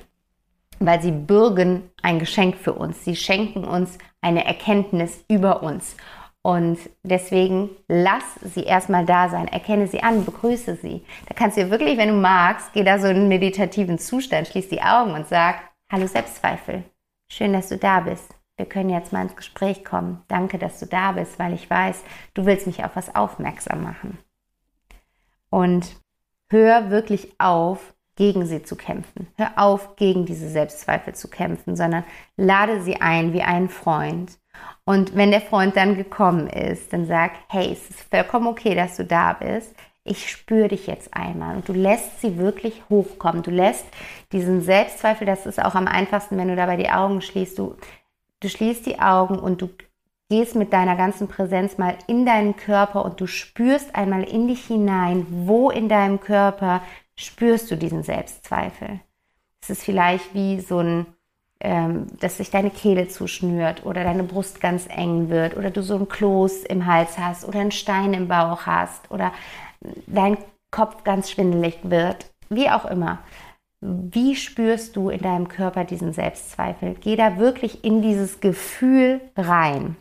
[0.80, 3.04] weil sie bürgen ein Geschenk für uns.
[3.04, 5.96] Sie schenken uns eine Erkenntnis über uns.
[6.42, 11.04] Und deswegen lass sie erstmal da sein, erkenne sie an, begrüße sie.
[11.28, 14.70] Da kannst du wirklich, wenn du magst, geh da so in einen meditativen Zustand, schließ
[14.70, 15.56] die Augen und sag,
[15.92, 16.84] hallo Selbstzweifel,
[17.30, 18.36] schön, dass du da bist.
[18.58, 20.22] Wir können jetzt mal ins Gespräch kommen.
[20.28, 22.04] Danke, dass du da bist, weil ich weiß,
[22.36, 24.20] du willst mich auf was aufmerksam machen.
[25.50, 25.96] Und
[26.50, 29.28] hör wirklich auf, gegen sie zu kämpfen.
[29.38, 32.04] Hör auf, gegen diese Selbstzweifel zu kämpfen, sondern
[32.38, 34.38] lade sie ein wie einen Freund.
[34.86, 38.96] Und wenn der Freund dann gekommen ist, dann sag, hey, es ist vollkommen okay, dass
[38.96, 39.76] du da bist.
[40.04, 41.56] Ich spüre dich jetzt einmal.
[41.56, 43.42] Und du lässt sie wirklich hochkommen.
[43.42, 43.86] Du lässt
[44.32, 47.58] diesen Selbstzweifel, das ist auch am einfachsten, wenn du dabei die Augen schließt.
[47.58, 47.76] Du,
[48.40, 49.70] du schließt die Augen und du
[50.30, 54.66] gehst mit deiner ganzen Präsenz mal in deinen Körper und du spürst einmal in dich
[54.66, 56.82] hinein, wo in deinem Körper
[57.16, 59.00] spürst du diesen Selbstzweifel.
[59.62, 61.06] Es ist vielleicht wie so ein,
[61.60, 65.96] ähm, dass sich deine Kehle zuschnürt oder deine Brust ganz eng wird oder du so
[65.96, 69.34] ein Kloß im Hals hast oder einen Stein im Bauch hast oder
[70.08, 70.38] dein
[70.72, 73.20] Kopf ganz schwindelig wird, wie auch immer.
[73.82, 76.96] Wie spürst du in deinem Körper diesen Selbstzweifel?
[77.00, 79.96] Geh da wirklich in dieses Gefühl rein.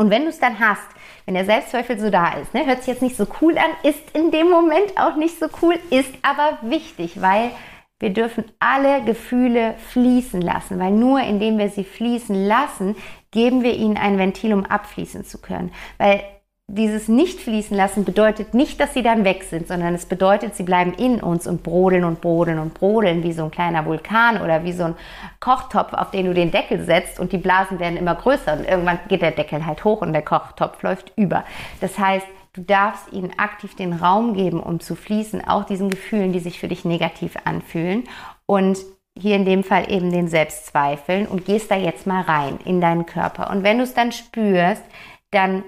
[0.00, 0.86] Und wenn du es dann hast,
[1.26, 4.14] wenn der Selbstzweifel so da ist, ne, hört sich jetzt nicht so cool an, ist
[4.14, 7.50] in dem Moment auch nicht so cool, ist aber wichtig, weil
[7.98, 12.94] wir dürfen alle Gefühle fließen lassen, weil nur indem wir sie fließen lassen,
[13.32, 15.72] geben wir ihnen ein Ventil, um abfließen zu können.
[15.98, 16.22] Weil
[16.70, 20.92] dieses Nicht-Fließen lassen bedeutet nicht, dass sie dann weg sind, sondern es bedeutet, sie bleiben
[20.92, 24.72] in uns und brodeln und brodeln und brodeln wie so ein kleiner Vulkan oder wie
[24.72, 24.94] so ein
[25.40, 28.98] Kochtopf, auf den du den Deckel setzt und die Blasen werden immer größer und irgendwann
[29.08, 31.44] geht der Deckel halt hoch und der Kochtopf läuft über.
[31.80, 36.32] Das heißt, du darfst ihnen aktiv den Raum geben, um zu fließen, auch diesen Gefühlen,
[36.32, 38.04] die sich für dich negativ anfühlen
[38.44, 38.76] und
[39.18, 43.06] hier in dem Fall eben den Selbstzweifeln und gehst da jetzt mal rein in deinen
[43.06, 43.50] Körper.
[43.50, 44.82] Und wenn du es dann spürst,
[45.30, 45.64] dann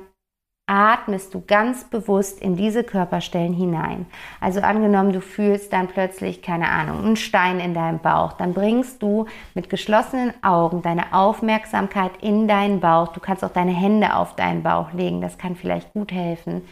[0.71, 4.07] atmest du ganz bewusst in diese Körperstellen hinein.
[4.41, 9.03] Also angenommen, du fühlst dann plötzlich, keine Ahnung, einen Stein in deinem Bauch, dann bringst
[9.03, 13.09] du mit geschlossenen Augen deine Aufmerksamkeit in deinen Bauch.
[13.09, 16.63] Du kannst auch deine Hände auf deinen Bauch legen, das kann vielleicht gut helfen.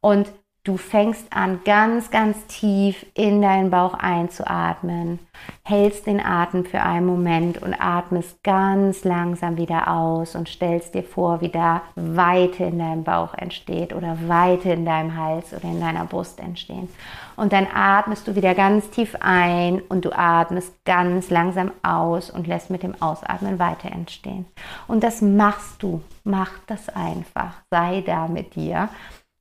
[0.00, 0.30] Und
[0.68, 5.18] Du fängst an, ganz, ganz tief in deinen Bauch einzuatmen,
[5.62, 11.04] hältst den Atem für einen Moment und atmest ganz langsam wieder aus und stellst dir
[11.04, 15.80] vor, wie da Weite in deinem Bauch entsteht oder Weite in deinem Hals oder in
[15.80, 16.90] deiner Brust entstehen.
[17.36, 22.46] Und dann atmest du wieder ganz tief ein und du atmest ganz langsam aus und
[22.46, 24.44] lässt mit dem Ausatmen Weite entstehen.
[24.86, 26.02] Und das machst du.
[26.24, 27.54] Mach das einfach.
[27.70, 28.90] Sei da mit dir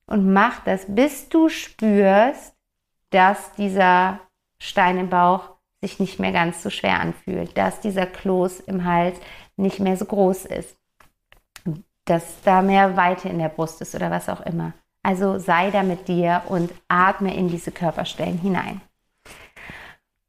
[0.08, 2.56] und mach das, bis du spürst,
[3.12, 4.20] dass dieser
[4.60, 9.17] Stein im Bauch sich nicht mehr ganz so schwer anfühlt, dass dieser Kloß im Hals
[9.58, 10.76] nicht mehr so groß ist,
[12.06, 14.74] dass da mehr Weite in der Brust ist oder was auch immer.
[15.04, 18.82] Also sei da mit dir und atme in diese Körperstellen hinein.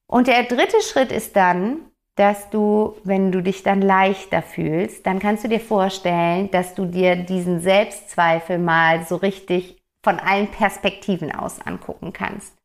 [0.06, 1.80] Und der dritte Schritt ist dann,
[2.18, 6.84] dass du, wenn du dich dann leichter fühlst, dann kannst du dir vorstellen, dass du
[6.84, 12.56] dir diesen Selbstzweifel mal so richtig von allen Perspektiven aus angucken kannst.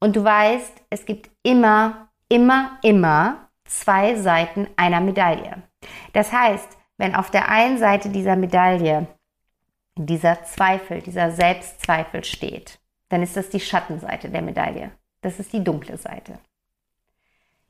[0.00, 5.62] Und du weißt, es gibt immer, immer, immer zwei Seiten einer Medaille.
[6.12, 9.06] Das heißt, wenn auf der einen Seite dieser Medaille
[9.96, 12.80] dieser Zweifel, dieser Selbstzweifel steht,
[13.10, 14.92] dann ist das die Schattenseite der Medaille.
[15.20, 16.38] Das ist die dunkle Seite.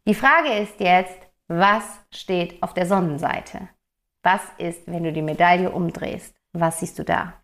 [0.05, 3.69] Die Frage ist jetzt, was steht auf der Sonnenseite?
[4.25, 6.35] Was ist, wenn du die Medaille umdrehst?
[6.53, 7.35] Was siehst du da?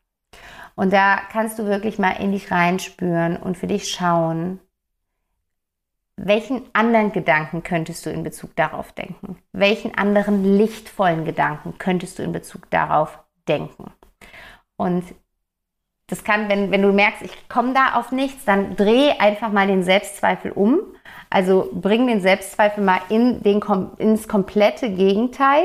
[0.74, 4.60] Und da kannst du wirklich mal in dich reinspüren und für dich schauen,
[6.16, 9.38] welchen anderen Gedanken könntest du in Bezug darauf denken?
[9.52, 13.92] Welchen anderen lichtvollen Gedanken könntest du in Bezug darauf denken?
[14.76, 15.04] Und
[16.08, 19.68] das kann, wenn, wenn du merkst, ich komme da auf nichts, dann dreh einfach mal
[19.68, 20.80] den Selbstzweifel um
[21.30, 23.60] also bring den Selbstzweifel mal in den,
[23.98, 25.64] ins komplette Gegenteil.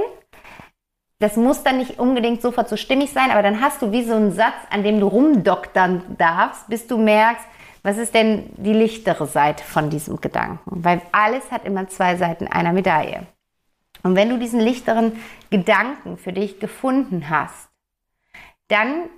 [1.19, 4.13] Das muss dann nicht unbedingt sofort so stimmig sein, aber dann hast du wie so
[4.13, 7.45] einen Satz, an dem du rumdoktern darfst, bis du merkst,
[7.81, 10.83] was ist denn die lichtere Seite von diesem Gedanken?
[10.83, 13.27] Weil alles hat immer zwei Seiten einer Medaille.
[14.03, 15.13] Und wenn du diesen lichteren
[15.49, 17.69] Gedanken für dich gefunden hast,
[18.67, 19.09] dann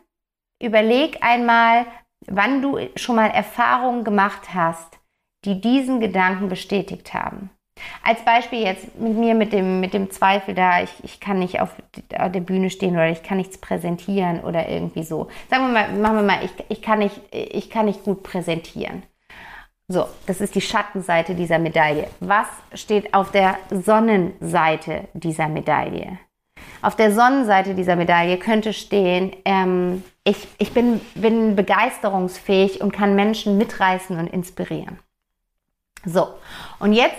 [0.61, 1.85] überleg einmal,
[2.27, 4.99] wann du schon mal Erfahrungen gemacht hast,
[5.45, 7.49] die diesen Gedanken bestätigt haben.
[8.03, 11.59] Als Beispiel jetzt mit mir mit dem, mit dem Zweifel da, ich, ich kann nicht
[11.59, 11.71] auf
[12.09, 15.27] der Bühne stehen oder ich kann nichts präsentieren oder irgendwie so.
[15.49, 19.03] Sagen wir mal, machen wir mal, ich, ich, kann, nicht, ich kann nicht gut präsentieren.
[19.87, 22.07] So, das ist die Schattenseite dieser Medaille.
[22.19, 26.17] Was steht auf der Sonnenseite dieser Medaille?
[26.81, 33.15] Auf der Sonnenseite dieser Medaille könnte stehen, ähm, ich, ich bin, bin begeisterungsfähig und kann
[33.15, 34.99] Menschen mitreißen und inspirieren.
[36.05, 36.29] So,
[36.79, 37.15] und jetzt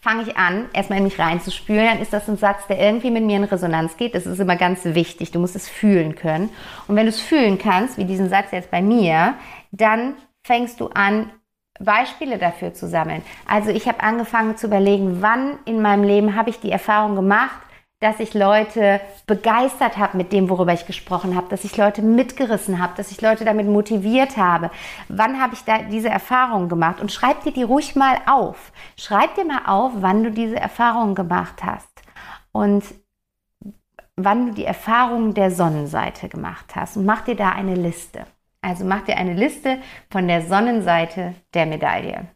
[0.00, 3.22] fange ich an, erstmal in mich reinzuspülen, dann ist das ein Satz, der irgendwie mit
[3.22, 4.14] mir in Resonanz geht.
[4.14, 5.30] Das ist immer ganz wichtig.
[5.30, 6.48] Du musst es fühlen können.
[6.88, 9.34] Und wenn du es fühlen kannst, wie diesen Satz jetzt bei mir,
[9.72, 11.30] dann fängst du an,
[11.78, 13.22] Beispiele dafür zu sammeln.
[13.46, 17.58] Also ich habe angefangen zu überlegen, wann in meinem Leben habe ich die Erfahrung gemacht,
[18.00, 22.80] dass ich Leute begeistert habe mit dem, worüber ich gesprochen habe, dass ich Leute mitgerissen
[22.80, 24.70] habe, dass ich Leute damit motiviert habe.
[25.08, 27.00] Wann habe ich da diese Erfahrungen gemacht?
[27.00, 28.72] Und schreib dir die ruhig mal auf.
[28.96, 32.02] Schreib dir mal auf, wann du diese Erfahrungen gemacht hast
[32.52, 32.82] und
[34.16, 36.96] wann du die Erfahrungen der Sonnenseite gemacht hast.
[36.96, 38.26] Und mach dir da eine Liste.
[38.62, 39.78] Also mach dir eine Liste
[40.10, 42.28] von der Sonnenseite der Medaille.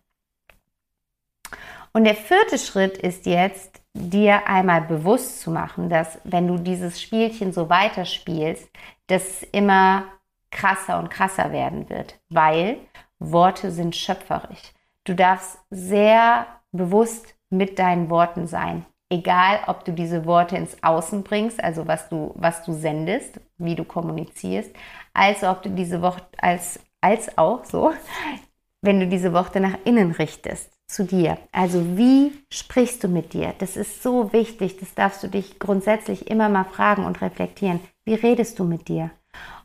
[1.96, 7.00] Und der vierte Schritt ist jetzt, dir einmal bewusst zu machen, dass wenn du dieses
[7.00, 8.68] Spielchen so weiterspielst,
[9.06, 10.06] das immer
[10.50, 12.78] krasser und krasser werden wird, weil
[13.20, 14.72] Worte sind schöpferisch.
[15.04, 18.84] Du darfst sehr bewusst mit deinen Worten sein.
[19.08, 23.76] Egal, ob du diese Worte ins Außen bringst, also was du, was du sendest, wie
[23.76, 24.74] du kommunizierst,
[25.12, 27.92] als ob du diese Worte als, als auch so,
[28.82, 31.38] wenn du diese Worte nach innen richtest zu dir.
[31.52, 33.54] Also wie sprichst du mit dir?
[33.58, 34.78] Das ist so wichtig.
[34.78, 37.80] Das darfst du dich grundsätzlich immer mal fragen und reflektieren.
[38.04, 39.10] Wie redest du mit dir?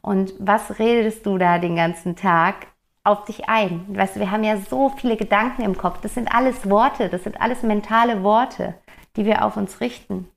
[0.02, 2.68] Und was redest du da den ganzen Tag
[3.04, 3.86] auf dich ein?
[3.90, 6.02] Weißt du, wir haben ja so viele Gedanken im Kopf.
[6.02, 7.10] Das sind alles Worte.
[7.10, 8.76] Das sind alles mentale Worte,
[9.16, 10.28] die wir auf uns richten.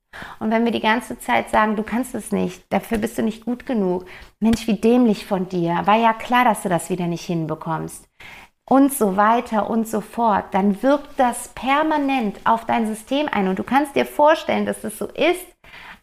[0.40, 3.46] Und wenn wir die ganze Zeit sagen, du kannst es nicht, dafür bist du nicht
[3.46, 4.04] gut genug,
[4.40, 8.06] Mensch, wie dämlich von dir, war ja klar, dass du das wieder nicht hinbekommst
[8.72, 13.48] und so weiter und so fort, dann wirkt das permanent auf dein System ein.
[13.48, 15.44] Und du kannst dir vorstellen, dass das so ist,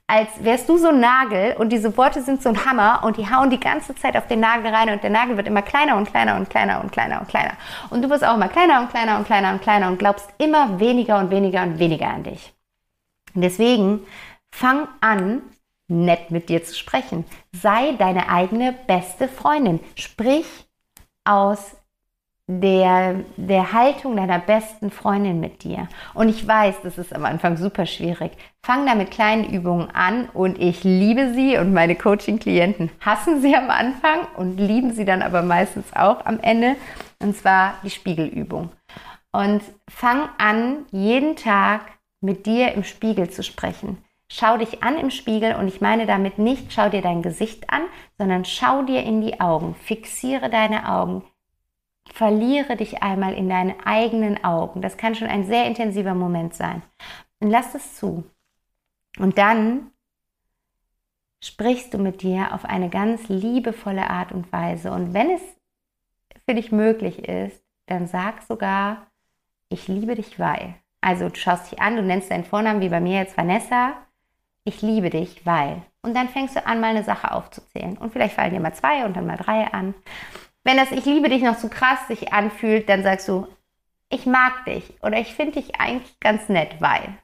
[0.05, 3.27] als wärst du so ein Nagel und diese Worte sind so ein Hammer und die
[3.27, 6.11] hauen die ganze Zeit auf den Nagel rein und der Nagel wird immer kleiner und
[6.11, 7.53] kleiner und kleiner und kleiner und kleiner.
[7.89, 10.79] Und du wirst auch immer kleiner und kleiner und kleiner und kleiner und glaubst immer
[10.79, 12.53] weniger und weniger und weniger an dich.
[13.33, 14.05] Deswegen
[14.51, 15.41] fang an,
[15.87, 17.25] nett mit dir zu sprechen.
[17.51, 19.79] Sei deine eigene beste Freundin.
[19.95, 20.45] Sprich
[21.23, 21.78] aus
[22.51, 25.87] der, der Haltung deiner besten Freundin mit dir.
[26.15, 28.31] Und ich weiß, das ist am Anfang super schwierig.
[28.63, 33.55] Fang da mit kleinen Übungen an und ich liebe sie und meine Coaching-Klienten hassen sie
[33.55, 36.75] am Anfang und lieben sie dann aber meistens auch am Ende.
[37.19, 38.71] Und zwar die Spiegelübung.
[39.31, 41.81] Und fang an, jeden Tag
[42.19, 43.99] mit dir im Spiegel zu sprechen.
[44.27, 47.81] Schau dich an im Spiegel und ich meine damit nicht, schau dir dein Gesicht an,
[48.17, 51.23] sondern schau dir in die Augen, fixiere deine Augen,
[52.13, 54.81] verliere dich einmal in deinen eigenen Augen.
[54.81, 56.81] Das kann schon ein sehr intensiver Moment sein.
[57.39, 58.23] Und lass es zu.
[59.17, 59.91] Und dann
[61.43, 64.91] sprichst du mit dir auf eine ganz liebevolle Art und Weise.
[64.91, 65.41] Und wenn es
[66.45, 69.07] für dich möglich ist, dann sag sogar,
[69.69, 70.75] ich liebe dich, weil.
[71.01, 73.93] Also du schaust dich an, du nennst deinen Vornamen wie bei mir jetzt Vanessa.
[74.63, 75.81] Ich liebe dich, weil.
[76.01, 77.97] Und dann fängst du an, mal eine Sache aufzuzählen.
[77.97, 79.93] Und vielleicht fallen dir mal zwei und dann mal drei an.
[80.69, 83.47] Wenn das Ich liebe dich noch zu krass sich anfühlt, dann sagst du,
[84.11, 87.17] ich mag dich oder ich finde dich eigentlich ganz nett, weil.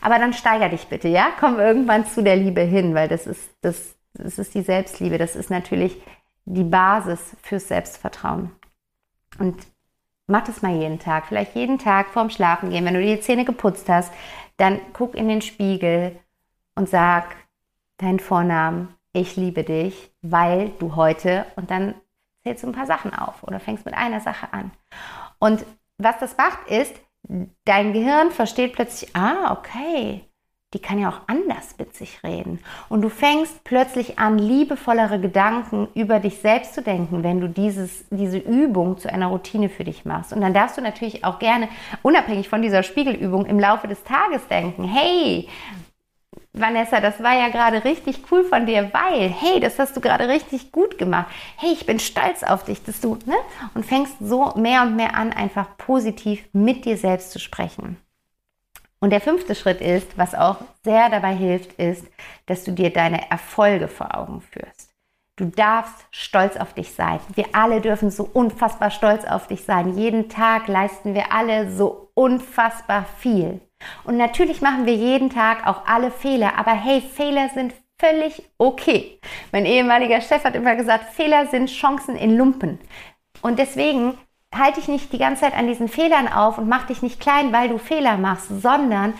[0.00, 1.28] Aber dann steiger dich bitte, ja?
[1.38, 5.16] Komm irgendwann zu der Liebe hin, weil das ist, das, das ist die Selbstliebe.
[5.16, 6.02] Das ist natürlich
[6.44, 8.50] die Basis fürs Selbstvertrauen.
[9.38, 9.54] Und
[10.26, 11.26] mach das mal jeden Tag.
[11.28, 12.84] Vielleicht jeden Tag vorm Schlafen gehen.
[12.84, 14.12] Wenn du die Zähne geputzt hast,
[14.56, 16.18] dann guck in den Spiegel
[16.74, 17.36] und sag
[17.98, 18.92] deinen Vornamen.
[19.12, 21.94] Ich liebe dich, weil du heute und dann
[22.48, 24.70] zählst du ein paar Sachen auf oder fängst mit einer Sache an.
[25.38, 25.64] Und
[25.98, 26.94] was das macht, ist,
[27.64, 30.24] dein Gehirn versteht plötzlich, ah, okay,
[30.74, 32.60] die kann ja auch anders mit sich reden.
[32.88, 38.04] Und du fängst plötzlich an, liebevollere Gedanken über dich selbst zu denken, wenn du dieses,
[38.10, 40.32] diese Übung zu einer Routine für dich machst.
[40.32, 41.68] Und dann darfst du natürlich auch gerne,
[42.02, 45.48] unabhängig von dieser Spiegelübung, im Laufe des Tages denken, hey,
[46.60, 50.28] Vanessa, das war ja gerade richtig cool von dir, weil, hey, das hast du gerade
[50.28, 51.26] richtig gut gemacht.
[51.56, 53.36] Hey, ich bin stolz auf dich, dass du, ne?
[53.74, 57.96] Und fängst so mehr und mehr an, einfach positiv mit dir selbst zu sprechen.
[59.00, 62.04] Und der fünfte Schritt ist, was auch sehr dabei hilft, ist,
[62.46, 64.90] dass du dir deine Erfolge vor Augen führst.
[65.36, 67.20] Du darfst stolz auf dich sein.
[67.34, 69.96] Wir alle dürfen so unfassbar stolz auf dich sein.
[69.96, 73.60] Jeden Tag leisten wir alle so unfassbar viel.
[74.04, 79.18] Und natürlich machen wir jeden Tag auch alle Fehler, aber hey, Fehler sind völlig okay.
[79.52, 82.78] Mein ehemaliger Chef hat immer gesagt, Fehler sind Chancen in Lumpen.
[83.42, 84.16] Und deswegen
[84.54, 87.52] halte dich nicht die ganze Zeit an diesen Fehlern auf und mach dich nicht klein,
[87.52, 89.14] weil du Fehler machst, sondern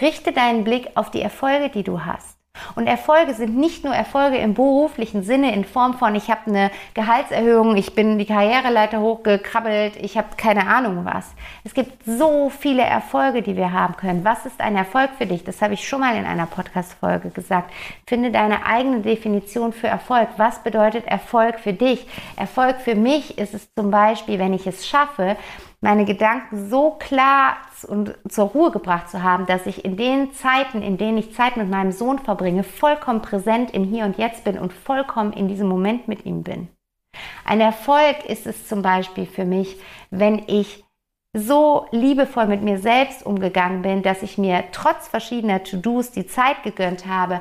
[0.00, 2.38] richte deinen Blick auf die Erfolge, die du hast.
[2.74, 6.70] Und Erfolge sind nicht nur Erfolge im beruflichen Sinne in Form von, ich habe eine
[6.94, 11.34] Gehaltserhöhung, ich bin die Karriereleiter hochgekrabbelt, ich habe keine Ahnung was.
[11.64, 14.24] Es gibt so viele Erfolge, die wir haben können.
[14.24, 15.44] Was ist ein Erfolg für dich?
[15.44, 17.72] Das habe ich schon mal in einer Podcast-Folge gesagt.
[18.06, 20.28] Finde deine eigene Definition für Erfolg.
[20.36, 22.06] Was bedeutet Erfolg für dich?
[22.36, 25.36] Erfolg für mich ist es zum Beispiel, wenn ich es schaffe,
[25.82, 27.56] meine Gedanken so klar
[27.88, 31.56] und zur Ruhe gebracht zu haben, dass ich in den Zeiten, in denen ich Zeit
[31.56, 35.68] mit meinem Sohn verbringe, vollkommen präsent im Hier und Jetzt bin und vollkommen in diesem
[35.68, 36.68] Moment mit ihm bin.
[37.44, 39.76] Ein Erfolg ist es zum Beispiel für mich,
[40.10, 40.84] wenn ich
[41.36, 46.62] so liebevoll mit mir selbst umgegangen bin, dass ich mir trotz verschiedener To-Dos die Zeit
[46.62, 47.40] gegönnt habe,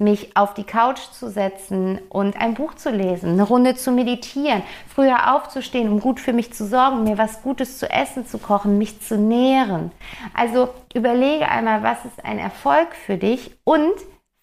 [0.00, 4.62] mich auf die Couch zu setzen und ein Buch zu lesen, eine Runde zu meditieren,
[4.88, 8.78] früher aufzustehen, um gut für mich zu sorgen, mir was Gutes zu essen zu kochen,
[8.78, 9.92] mich zu nähren.
[10.34, 13.92] Also überlege einmal, was ist ein Erfolg für dich und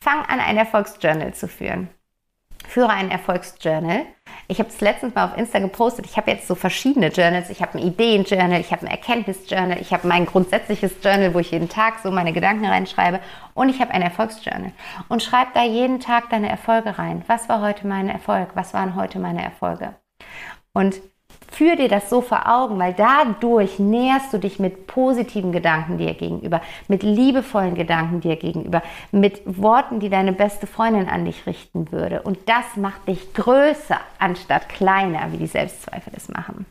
[0.02, 1.89] fang an, ein Erfolgsjournal zu führen
[2.67, 4.06] führe ein Erfolgsjournal.
[4.49, 6.06] Ich habe es letztens mal auf Insta gepostet.
[6.06, 7.49] Ich habe jetzt so verschiedene Journals.
[7.49, 11.51] Ich habe ein Ideenjournal, ich habe ein Erkenntnisjournal, ich habe mein grundsätzliches Journal, wo ich
[11.51, 13.19] jeden Tag so meine Gedanken reinschreibe
[13.53, 14.71] und ich habe ein Erfolgsjournal.
[15.10, 17.23] Und schreib da jeden Tag deine Erfolge rein.
[17.27, 18.49] Was war heute mein Erfolg?
[18.53, 19.95] Was waren heute meine Erfolge?
[20.73, 21.01] Und
[21.50, 26.14] Führ dir das so vor Augen, weil dadurch näherst du dich mit positiven Gedanken dir
[26.14, 31.92] gegenüber, mit liebevollen Gedanken dir gegenüber, mit Worten, die deine beste Freundin an dich richten
[31.92, 32.22] würde.
[32.22, 36.66] Und das macht dich größer anstatt kleiner, wie die Selbstzweifel es machen.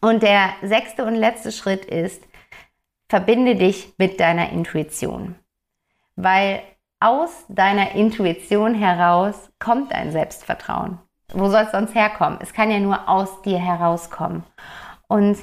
[0.00, 2.22] Und der sechste und letzte Schritt ist,
[3.08, 5.34] verbinde dich mit deiner Intuition.
[6.16, 6.62] Weil
[7.00, 10.98] aus deiner Intuition heraus kommt dein Selbstvertrauen.
[11.32, 12.38] Wo soll es sonst herkommen?
[12.40, 14.44] Es kann ja nur aus dir herauskommen.
[15.08, 15.38] Und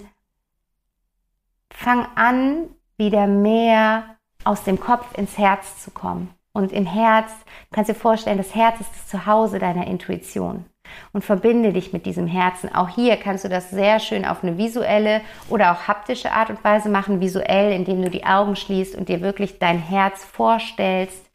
[1.72, 6.34] fang an, wieder mehr aus dem Kopf ins Herz zu kommen.
[6.54, 7.32] Und im Herz,
[7.70, 10.66] du kannst dir vorstellen, das Herz ist das Zuhause deiner Intuition.
[11.12, 12.74] Und verbinde dich mit diesem Herzen.
[12.74, 16.64] Auch hier kannst du das sehr schön auf eine visuelle oder auch haptische Art und
[16.64, 17.20] Weise machen.
[17.20, 21.26] Visuell, indem du die Augen schließt und dir wirklich dein Herz vorstellst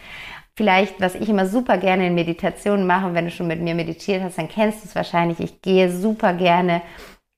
[0.61, 4.23] vielleicht, was ich immer super gerne in Meditationen mache, wenn du schon mit mir meditiert
[4.23, 5.41] hast, dann kennst du es wahrscheinlich.
[5.41, 6.83] Ich gehe super gerne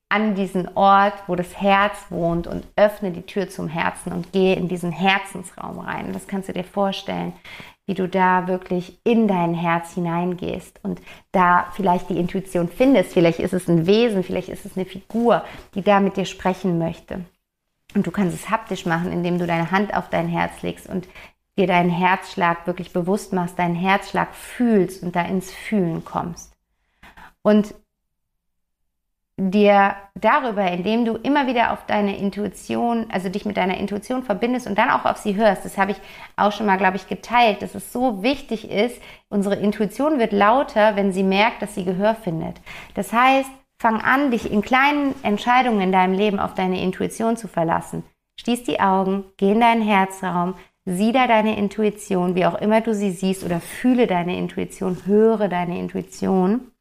[0.09, 4.57] an diesen Ort, wo das Herz wohnt und öffne die Tür zum Herzen und gehe
[4.57, 6.13] in diesen Herzensraum rein.
[6.13, 7.33] Das kannst du dir vorstellen,
[7.87, 11.01] wie du da wirklich in dein Herz hineingehst und
[11.31, 13.13] da vielleicht die Intuition findest.
[13.13, 15.45] Vielleicht ist es ein Wesen, vielleicht ist es eine Figur,
[15.77, 17.25] die da mit dir sprechen möchte.
[17.95, 21.07] Und du kannst es haptisch machen, indem du deine Hand auf dein Herz legst und
[21.59, 26.53] dir deinen Herzschlag wirklich bewusst machst, deinen Herzschlag fühlst und da ins Fühlen kommst.
[27.43, 27.75] Und
[29.51, 34.67] dir darüber, indem du immer wieder auf deine Intuition, also dich mit deiner Intuition verbindest
[34.67, 35.65] und dann auch auf sie hörst.
[35.65, 35.97] Das habe ich
[36.37, 39.01] auch schon mal, glaube ich, geteilt, dass es so wichtig ist.
[39.29, 42.61] Unsere Intuition wird lauter, wenn sie merkt, dass sie Gehör findet.
[42.95, 47.49] Das heißt, fang an, dich in kleinen Entscheidungen in deinem Leben auf deine Intuition zu
[47.49, 48.05] verlassen.
[48.37, 52.95] Schließ die Augen, geh in deinen Herzraum, sieh da deine Intuition, wie auch immer du
[52.95, 56.73] sie siehst oder fühle deine Intuition, höre deine Intuition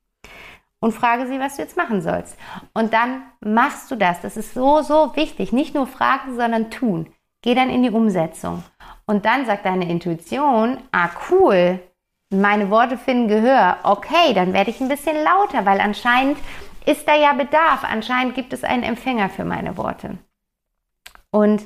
[0.79, 2.37] und frage sie, was du jetzt machen sollst.
[2.73, 4.21] Und dann machst du das.
[4.21, 5.53] Das ist so, so wichtig.
[5.53, 7.07] Nicht nur fragen, sondern tun.
[7.43, 8.63] Geh dann in die Umsetzung.
[9.05, 11.79] Und dann sagt deine Intuition, ah cool,
[12.31, 13.77] meine Worte finden Gehör.
[13.83, 16.37] Okay, dann werde ich ein bisschen lauter, weil anscheinend
[16.85, 17.83] ist da ja Bedarf.
[17.83, 20.17] Anscheinend gibt es einen Empfänger für meine Worte.
[21.29, 21.63] Und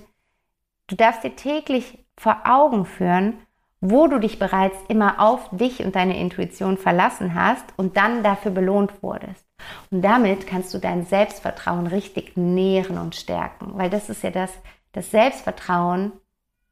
[0.87, 3.39] du darfst dir täglich vor Augen führen,
[3.81, 8.51] wo du dich bereits immer auf dich und deine Intuition verlassen hast und dann dafür
[8.51, 9.45] belohnt wurdest.
[9.91, 14.51] Und damit kannst du dein Selbstvertrauen richtig nähren und stärken, weil das ist ja das,
[14.91, 16.13] das Selbstvertrauen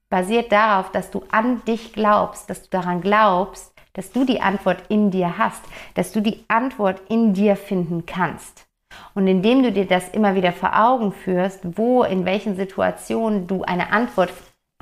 [0.09, 4.83] basiert darauf, dass du an dich glaubst, dass du daran glaubst, dass du die Antwort
[4.89, 5.63] in dir hast,
[5.95, 8.67] dass du die Antwort in dir finden kannst.
[9.15, 13.63] Und indem du dir das immer wieder vor Augen führst, wo, in welchen Situationen du
[13.63, 14.31] eine Antwort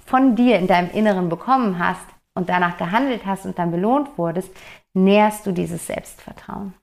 [0.05, 4.51] von dir in deinem Inneren bekommen hast, und danach gehandelt hast und dann belohnt wurdest,
[4.93, 6.73] nährst du dieses Selbstvertrauen.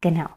[0.00, 0.28] Genau.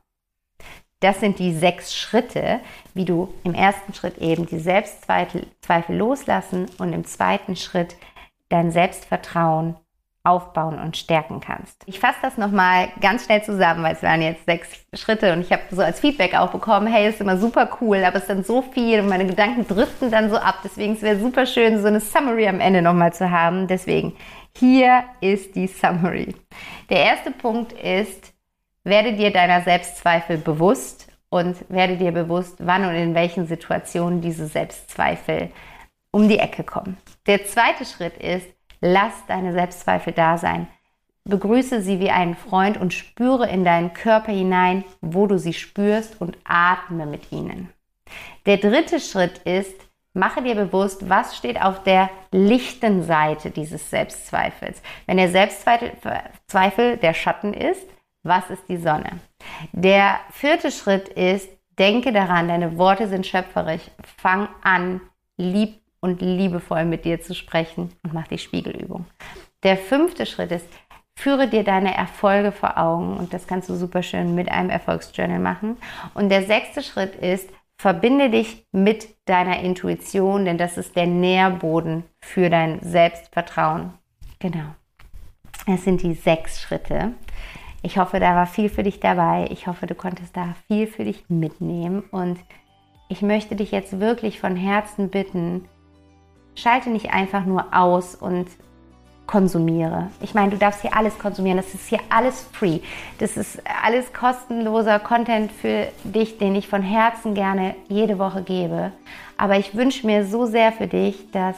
[1.00, 2.62] Das sind die sechs Schritte,
[2.94, 5.46] wie du im ersten Schritt eben die Selbstzweifel
[5.90, 7.96] loslassen und im zweiten Schritt
[8.50, 9.76] dein Selbstvertrauen
[10.26, 11.84] aufbauen und stärken kannst.
[11.86, 15.52] Ich fasse das nochmal ganz schnell zusammen, weil es waren jetzt sechs Schritte und ich
[15.52, 18.44] habe so als Feedback auch bekommen, hey, ist immer super cool, aber es ist dann
[18.44, 20.60] so viel und meine Gedanken driften dann so ab.
[20.64, 23.68] Deswegen es wäre super schön, so eine Summary am Ende nochmal zu haben.
[23.68, 24.16] Deswegen,
[24.58, 26.36] hier ist die Summary.
[26.90, 28.34] Der erste Punkt ist,
[28.84, 34.48] werde dir deiner Selbstzweifel bewusst und werde dir bewusst, wann und in welchen Situationen diese
[34.48, 35.52] Selbstzweifel
[36.12, 36.98] um die Ecke kommen.
[37.28, 38.48] Der zweite Schritt ist,
[38.88, 40.68] Lass deine Selbstzweifel da sein.
[41.24, 46.22] Begrüße sie wie einen Freund und spüre in deinen Körper hinein, wo du sie spürst
[46.22, 47.72] und atme mit ihnen.
[48.46, 49.76] Der dritte Schritt ist,
[50.14, 54.84] mache dir bewusst, was steht auf der lichten Seite dieses Selbstzweifels.
[55.08, 57.88] Wenn der Selbstzweifel der Schatten ist,
[58.22, 59.20] was ist die Sonne?
[59.72, 63.90] Der vierte Schritt ist, denke daran, deine Worte sind schöpferisch.
[64.18, 65.02] Fang an,
[65.38, 69.06] lieb und liebevoll mit dir zu sprechen und mach die Spiegelübung.
[69.64, 70.68] Der fünfte Schritt ist,
[71.18, 75.40] führe dir deine Erfolge vor Augen und das kannst du super schön mit einem Erfolgsjournal
[75.40, 75.78] machen.
[76.14, 82.04] Und der sechste Schritt ist, verbinde dich mit deiner Intuition, denn das ist der Nährboden
[82.22, 83.94] für dein Selbstvertrauen.
[84.40, 84.76] Genau.
[85.66, 87.14] Das sind die sechs Schritte.
[87.82, 89.48] Ich hoffe, da war viel für dich dabei.
[89.50, 92.04] Ich hoffe, du konntest da viel für dich mitnehmen.
[92.12, 92.40] Und
[93.10, 95.68] ich möchte dich jetzt wirklich von Herzen bitten,
[96.56, 98.48] Schalte nicht einfach nur aus und
[99.28, 100.10] konsumiere.
[100.22, 101.58] Ich meine, du darfst hier alles konsumieren.
[101.58, 102.80] Das ist hier alles free.
[103.20, 108.92] Das ist alles kostenloser Content für dich, den ich von Herzen gerne jede Woche gebe.
[109.38, 111.58] Aber ich wünsche mir so sehr für dich, dass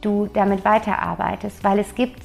[0.00, 2.20] du damit weiterarbeitest, weil es gibt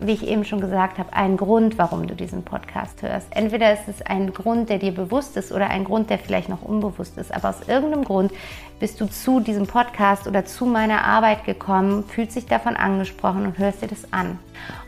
[0.00, 3.26] wie ich eben schon gesagt habe, einen Grund, warum du diesen Podcast hörst.
[3.30, 6.62] Entweder ist es ein Grund, der dir bewusst ist oder ein Grund, der vielleicht noch
[6.62, 7.34] unbewusst ist.
[7.34, 8.32] Aber aus irgendeinem Grund
[8.78, 13.58] bist du zu diesem Podcast oder zu meiner Arbeit gekommen, fühlst dich davon angesprochen und
[13.58, 14.38] hörst dir das an.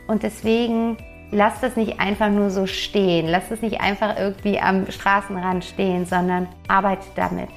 [0.06, 0.96] Und deswegen
[1.32, 3.26] lass das nicht einfach nur so stehen.
[3.26, 7.48] Lass das nicht einfach irgendwie am Straßenrand stehen, sondern arbeite damit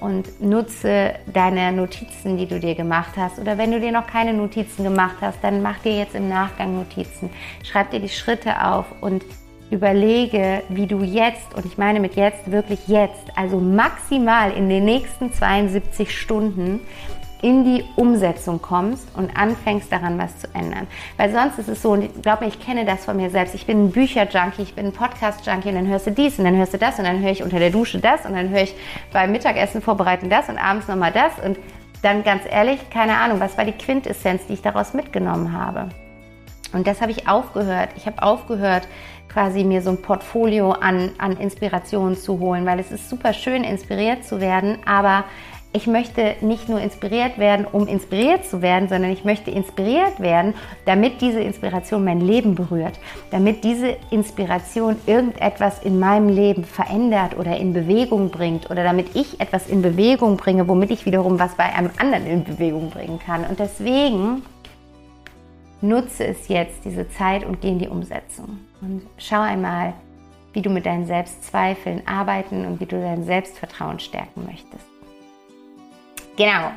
[0.00, 3.38] und nutze deine Notizen, die du dir gemacht hast.
[3.38, 6.74] Oder wenn du dir noch keine Notizen gemacht hast, dann mach dir jetzt im Nachgang
[6.74, 7.30] Notizen.
[7.62, 9.24] Schreib dir die Schritte auf und
[9.70, 14.84] überlege, wie du jetzt, und ich meine mit jetzt wirklich jetzt, also maximal in den
[14.84, 16.80] nächsten 72 Stunden,
[17.42, 20.86] in die Umsetzung kommst und anfängst daran was zu ändern.
[21.16, 23.66] Weil sonst ist es so, und ich glaube, ich kenne das von mir selbst, ich
[23.66, 26.74] bin ein Bücher-Junkie, ich bin ein Podcast-Junkie und dann hörst du dies und dann hörst
[26.74, 28.74] du das und dann höre ich unter der Dusche das und dann höre ich
[29.12, 31.58] beim Mittagessen vorbereiten das und abends nochmal das und
[32.02, 35.88] dann ganz ehrlich, keine Ahnung, was war die Quintessenz, die ich daraus mitgenommen habe?
[36.72, 37.90] Und das habe ich aufgehört.
[37.96, 38.86] Ich habe aufgehört,
[39.28, 43.64] quasi mir so ein Portfolio an, an Inspirationen zu holen, weil es ist super schön,
[43.64, 45.24] inspiriert zu werden, aber
[45.72, 50.54] ich möchte nicht nur inspiriert werden, um inspiriert zu werden, sondern ich möchte inspiriert werden,
[50.84, 52.98] damit diese Inspiration mein Leben berührt,
[53.30, 59.40] damit diese Inspiration irgendetwas in meinem Leben verändert oder in Bewegung bringt oder damit ich
[59.40, 63.44] etwas in Bewegung bringe, womit ich wiederum was bei einem anderen in Bewegung bringen kann.
[63.44, 64.42] Und deswegen
[65.80, 68.58] nutze es jetzt, diese Zeit und geh in die Umsetzung.
[68.80, 69.94] Und schau einmal,
[70.52, 74.89] wie du mit deinen Selbstzweifeln arbeiten und wie du dein Selbstvertrauen stärken möchtest.
[76.40, 76.70] Genau.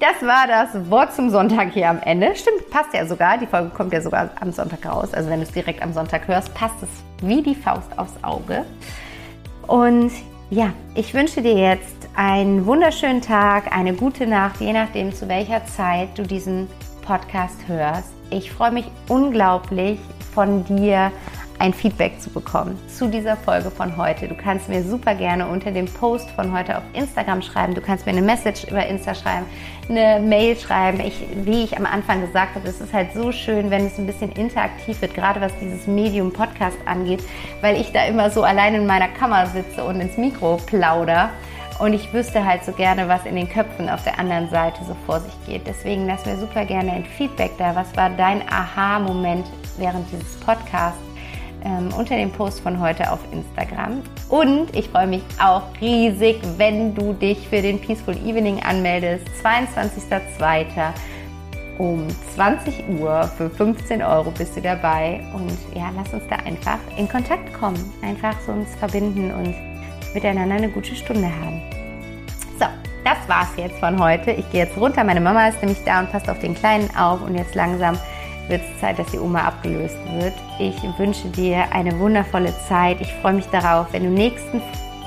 [0.00, 2.34] Das war das Wort zum Sonntag hier am Ende.
[2.34, 3.38] Stimmt, passt ja sogar.
[3.38, 5.14] Die Folge kommt ja sogar am Sonntag raus.
[5.14, 6.88] Also wenn du es direkt am Sonntag hörst, passt es
[7.22, 8.64] wie die Faust aufs Auge.
[9.68, 10.10] Und
[10.50, 15.64] ja, ich wünsche dir jetzt einen wunderschönen Tag, eine gute Nacht, je nachdem, zu welcher
[15.66, 16.66] Zeit du diesen
[17.02, 18.10] Podcast hörst.
[18.30, 20.00] Ich freue mich unglaublich
[20.34, 21.12] von dir
[21.58, 24.28] ein Feedback zu bekommen zu dieser Folge von heute.
[24.28, 27.74] Du kannst mir super gerne unter dem Post von heute auf Instagram schreiben.
[27.74, 29.46] Du kannst mir eine Message über Insta schreiben,
[29.88, 31.00] eine Mail schreiben.
[31.00, 34.06] Ich, wie ich am Anfang gesagt habe, es ist halt so schön, wenn es ein
[34.06, 37.22] bisschen interaktiv wird, gerade was dieses Medium Podcast angeht,
[37.60, 41.30] weil ich da immer so allein in meiner Kammer sitze und ins Mikro plauder.
[41.78, 44.96] Und ich wüsste halt so gerne, was in den Köpfen auf der anderen Seite so
[45.04, 45.66] vor sich geht.
[45.66, 47.74] Deswegen lass mir super gerne ein Feedback da.
[47.74, 49.46] Was war dein Aha-Moment
[49.76, 51.05] während dieses Podcasts?
[51.66, 54.02] Ähm, unter dem Post von heute auf Instagram.
[54.28, 59.26] Und ich freue mich auch riesig, wenn du dich für den Peaceful Evening anmeldest.
[59.42, 60.92] 22.02.
[61.78, 65.20] um 20 Uhr für 15 Euro bist du dabei.
[65.34, 67.92] Und ja, lass uns da einfach in Kontakt kommen.
[68.02, 69.54] Einfach so uns verbinden und
[70.14, 71.60] miteinander eine gute Stunde haben.
[72.58, 72.66] So,
[73.04, 74.30] das war's jetzt von heute.
[74.30, 75.02] Ich gehe jetzt runter.
[75.02, 77.22] Meine Mama ist nämlich da und passt auf den Kleinen auf.
[77.22, 77.98] Und jetzt langsam
[78.48, 80.34] wird es Zeit, dass die Oma abgelöst wird.
[80.58, 83.00] Ich wünsche dir eine wundervolle Zeit.
[83.00, 84.60] Ich freue mich darauf, wenn du nächsten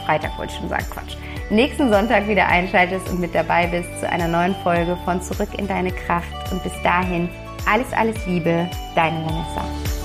[0.05, 1.15] Freitag, wollte ich schon sagen, Quatsch,
[1.49, 5.67] nächsten Sonntag wieder einschaltest und mit dabei bist zu einer neuen Folge von Zurück in
[5.67, 6.27] deine Kraft.
[6.51, 7.29] Und bis dahin,
[7.69, 9.98] alles, alles Liebe, deine Vanessa.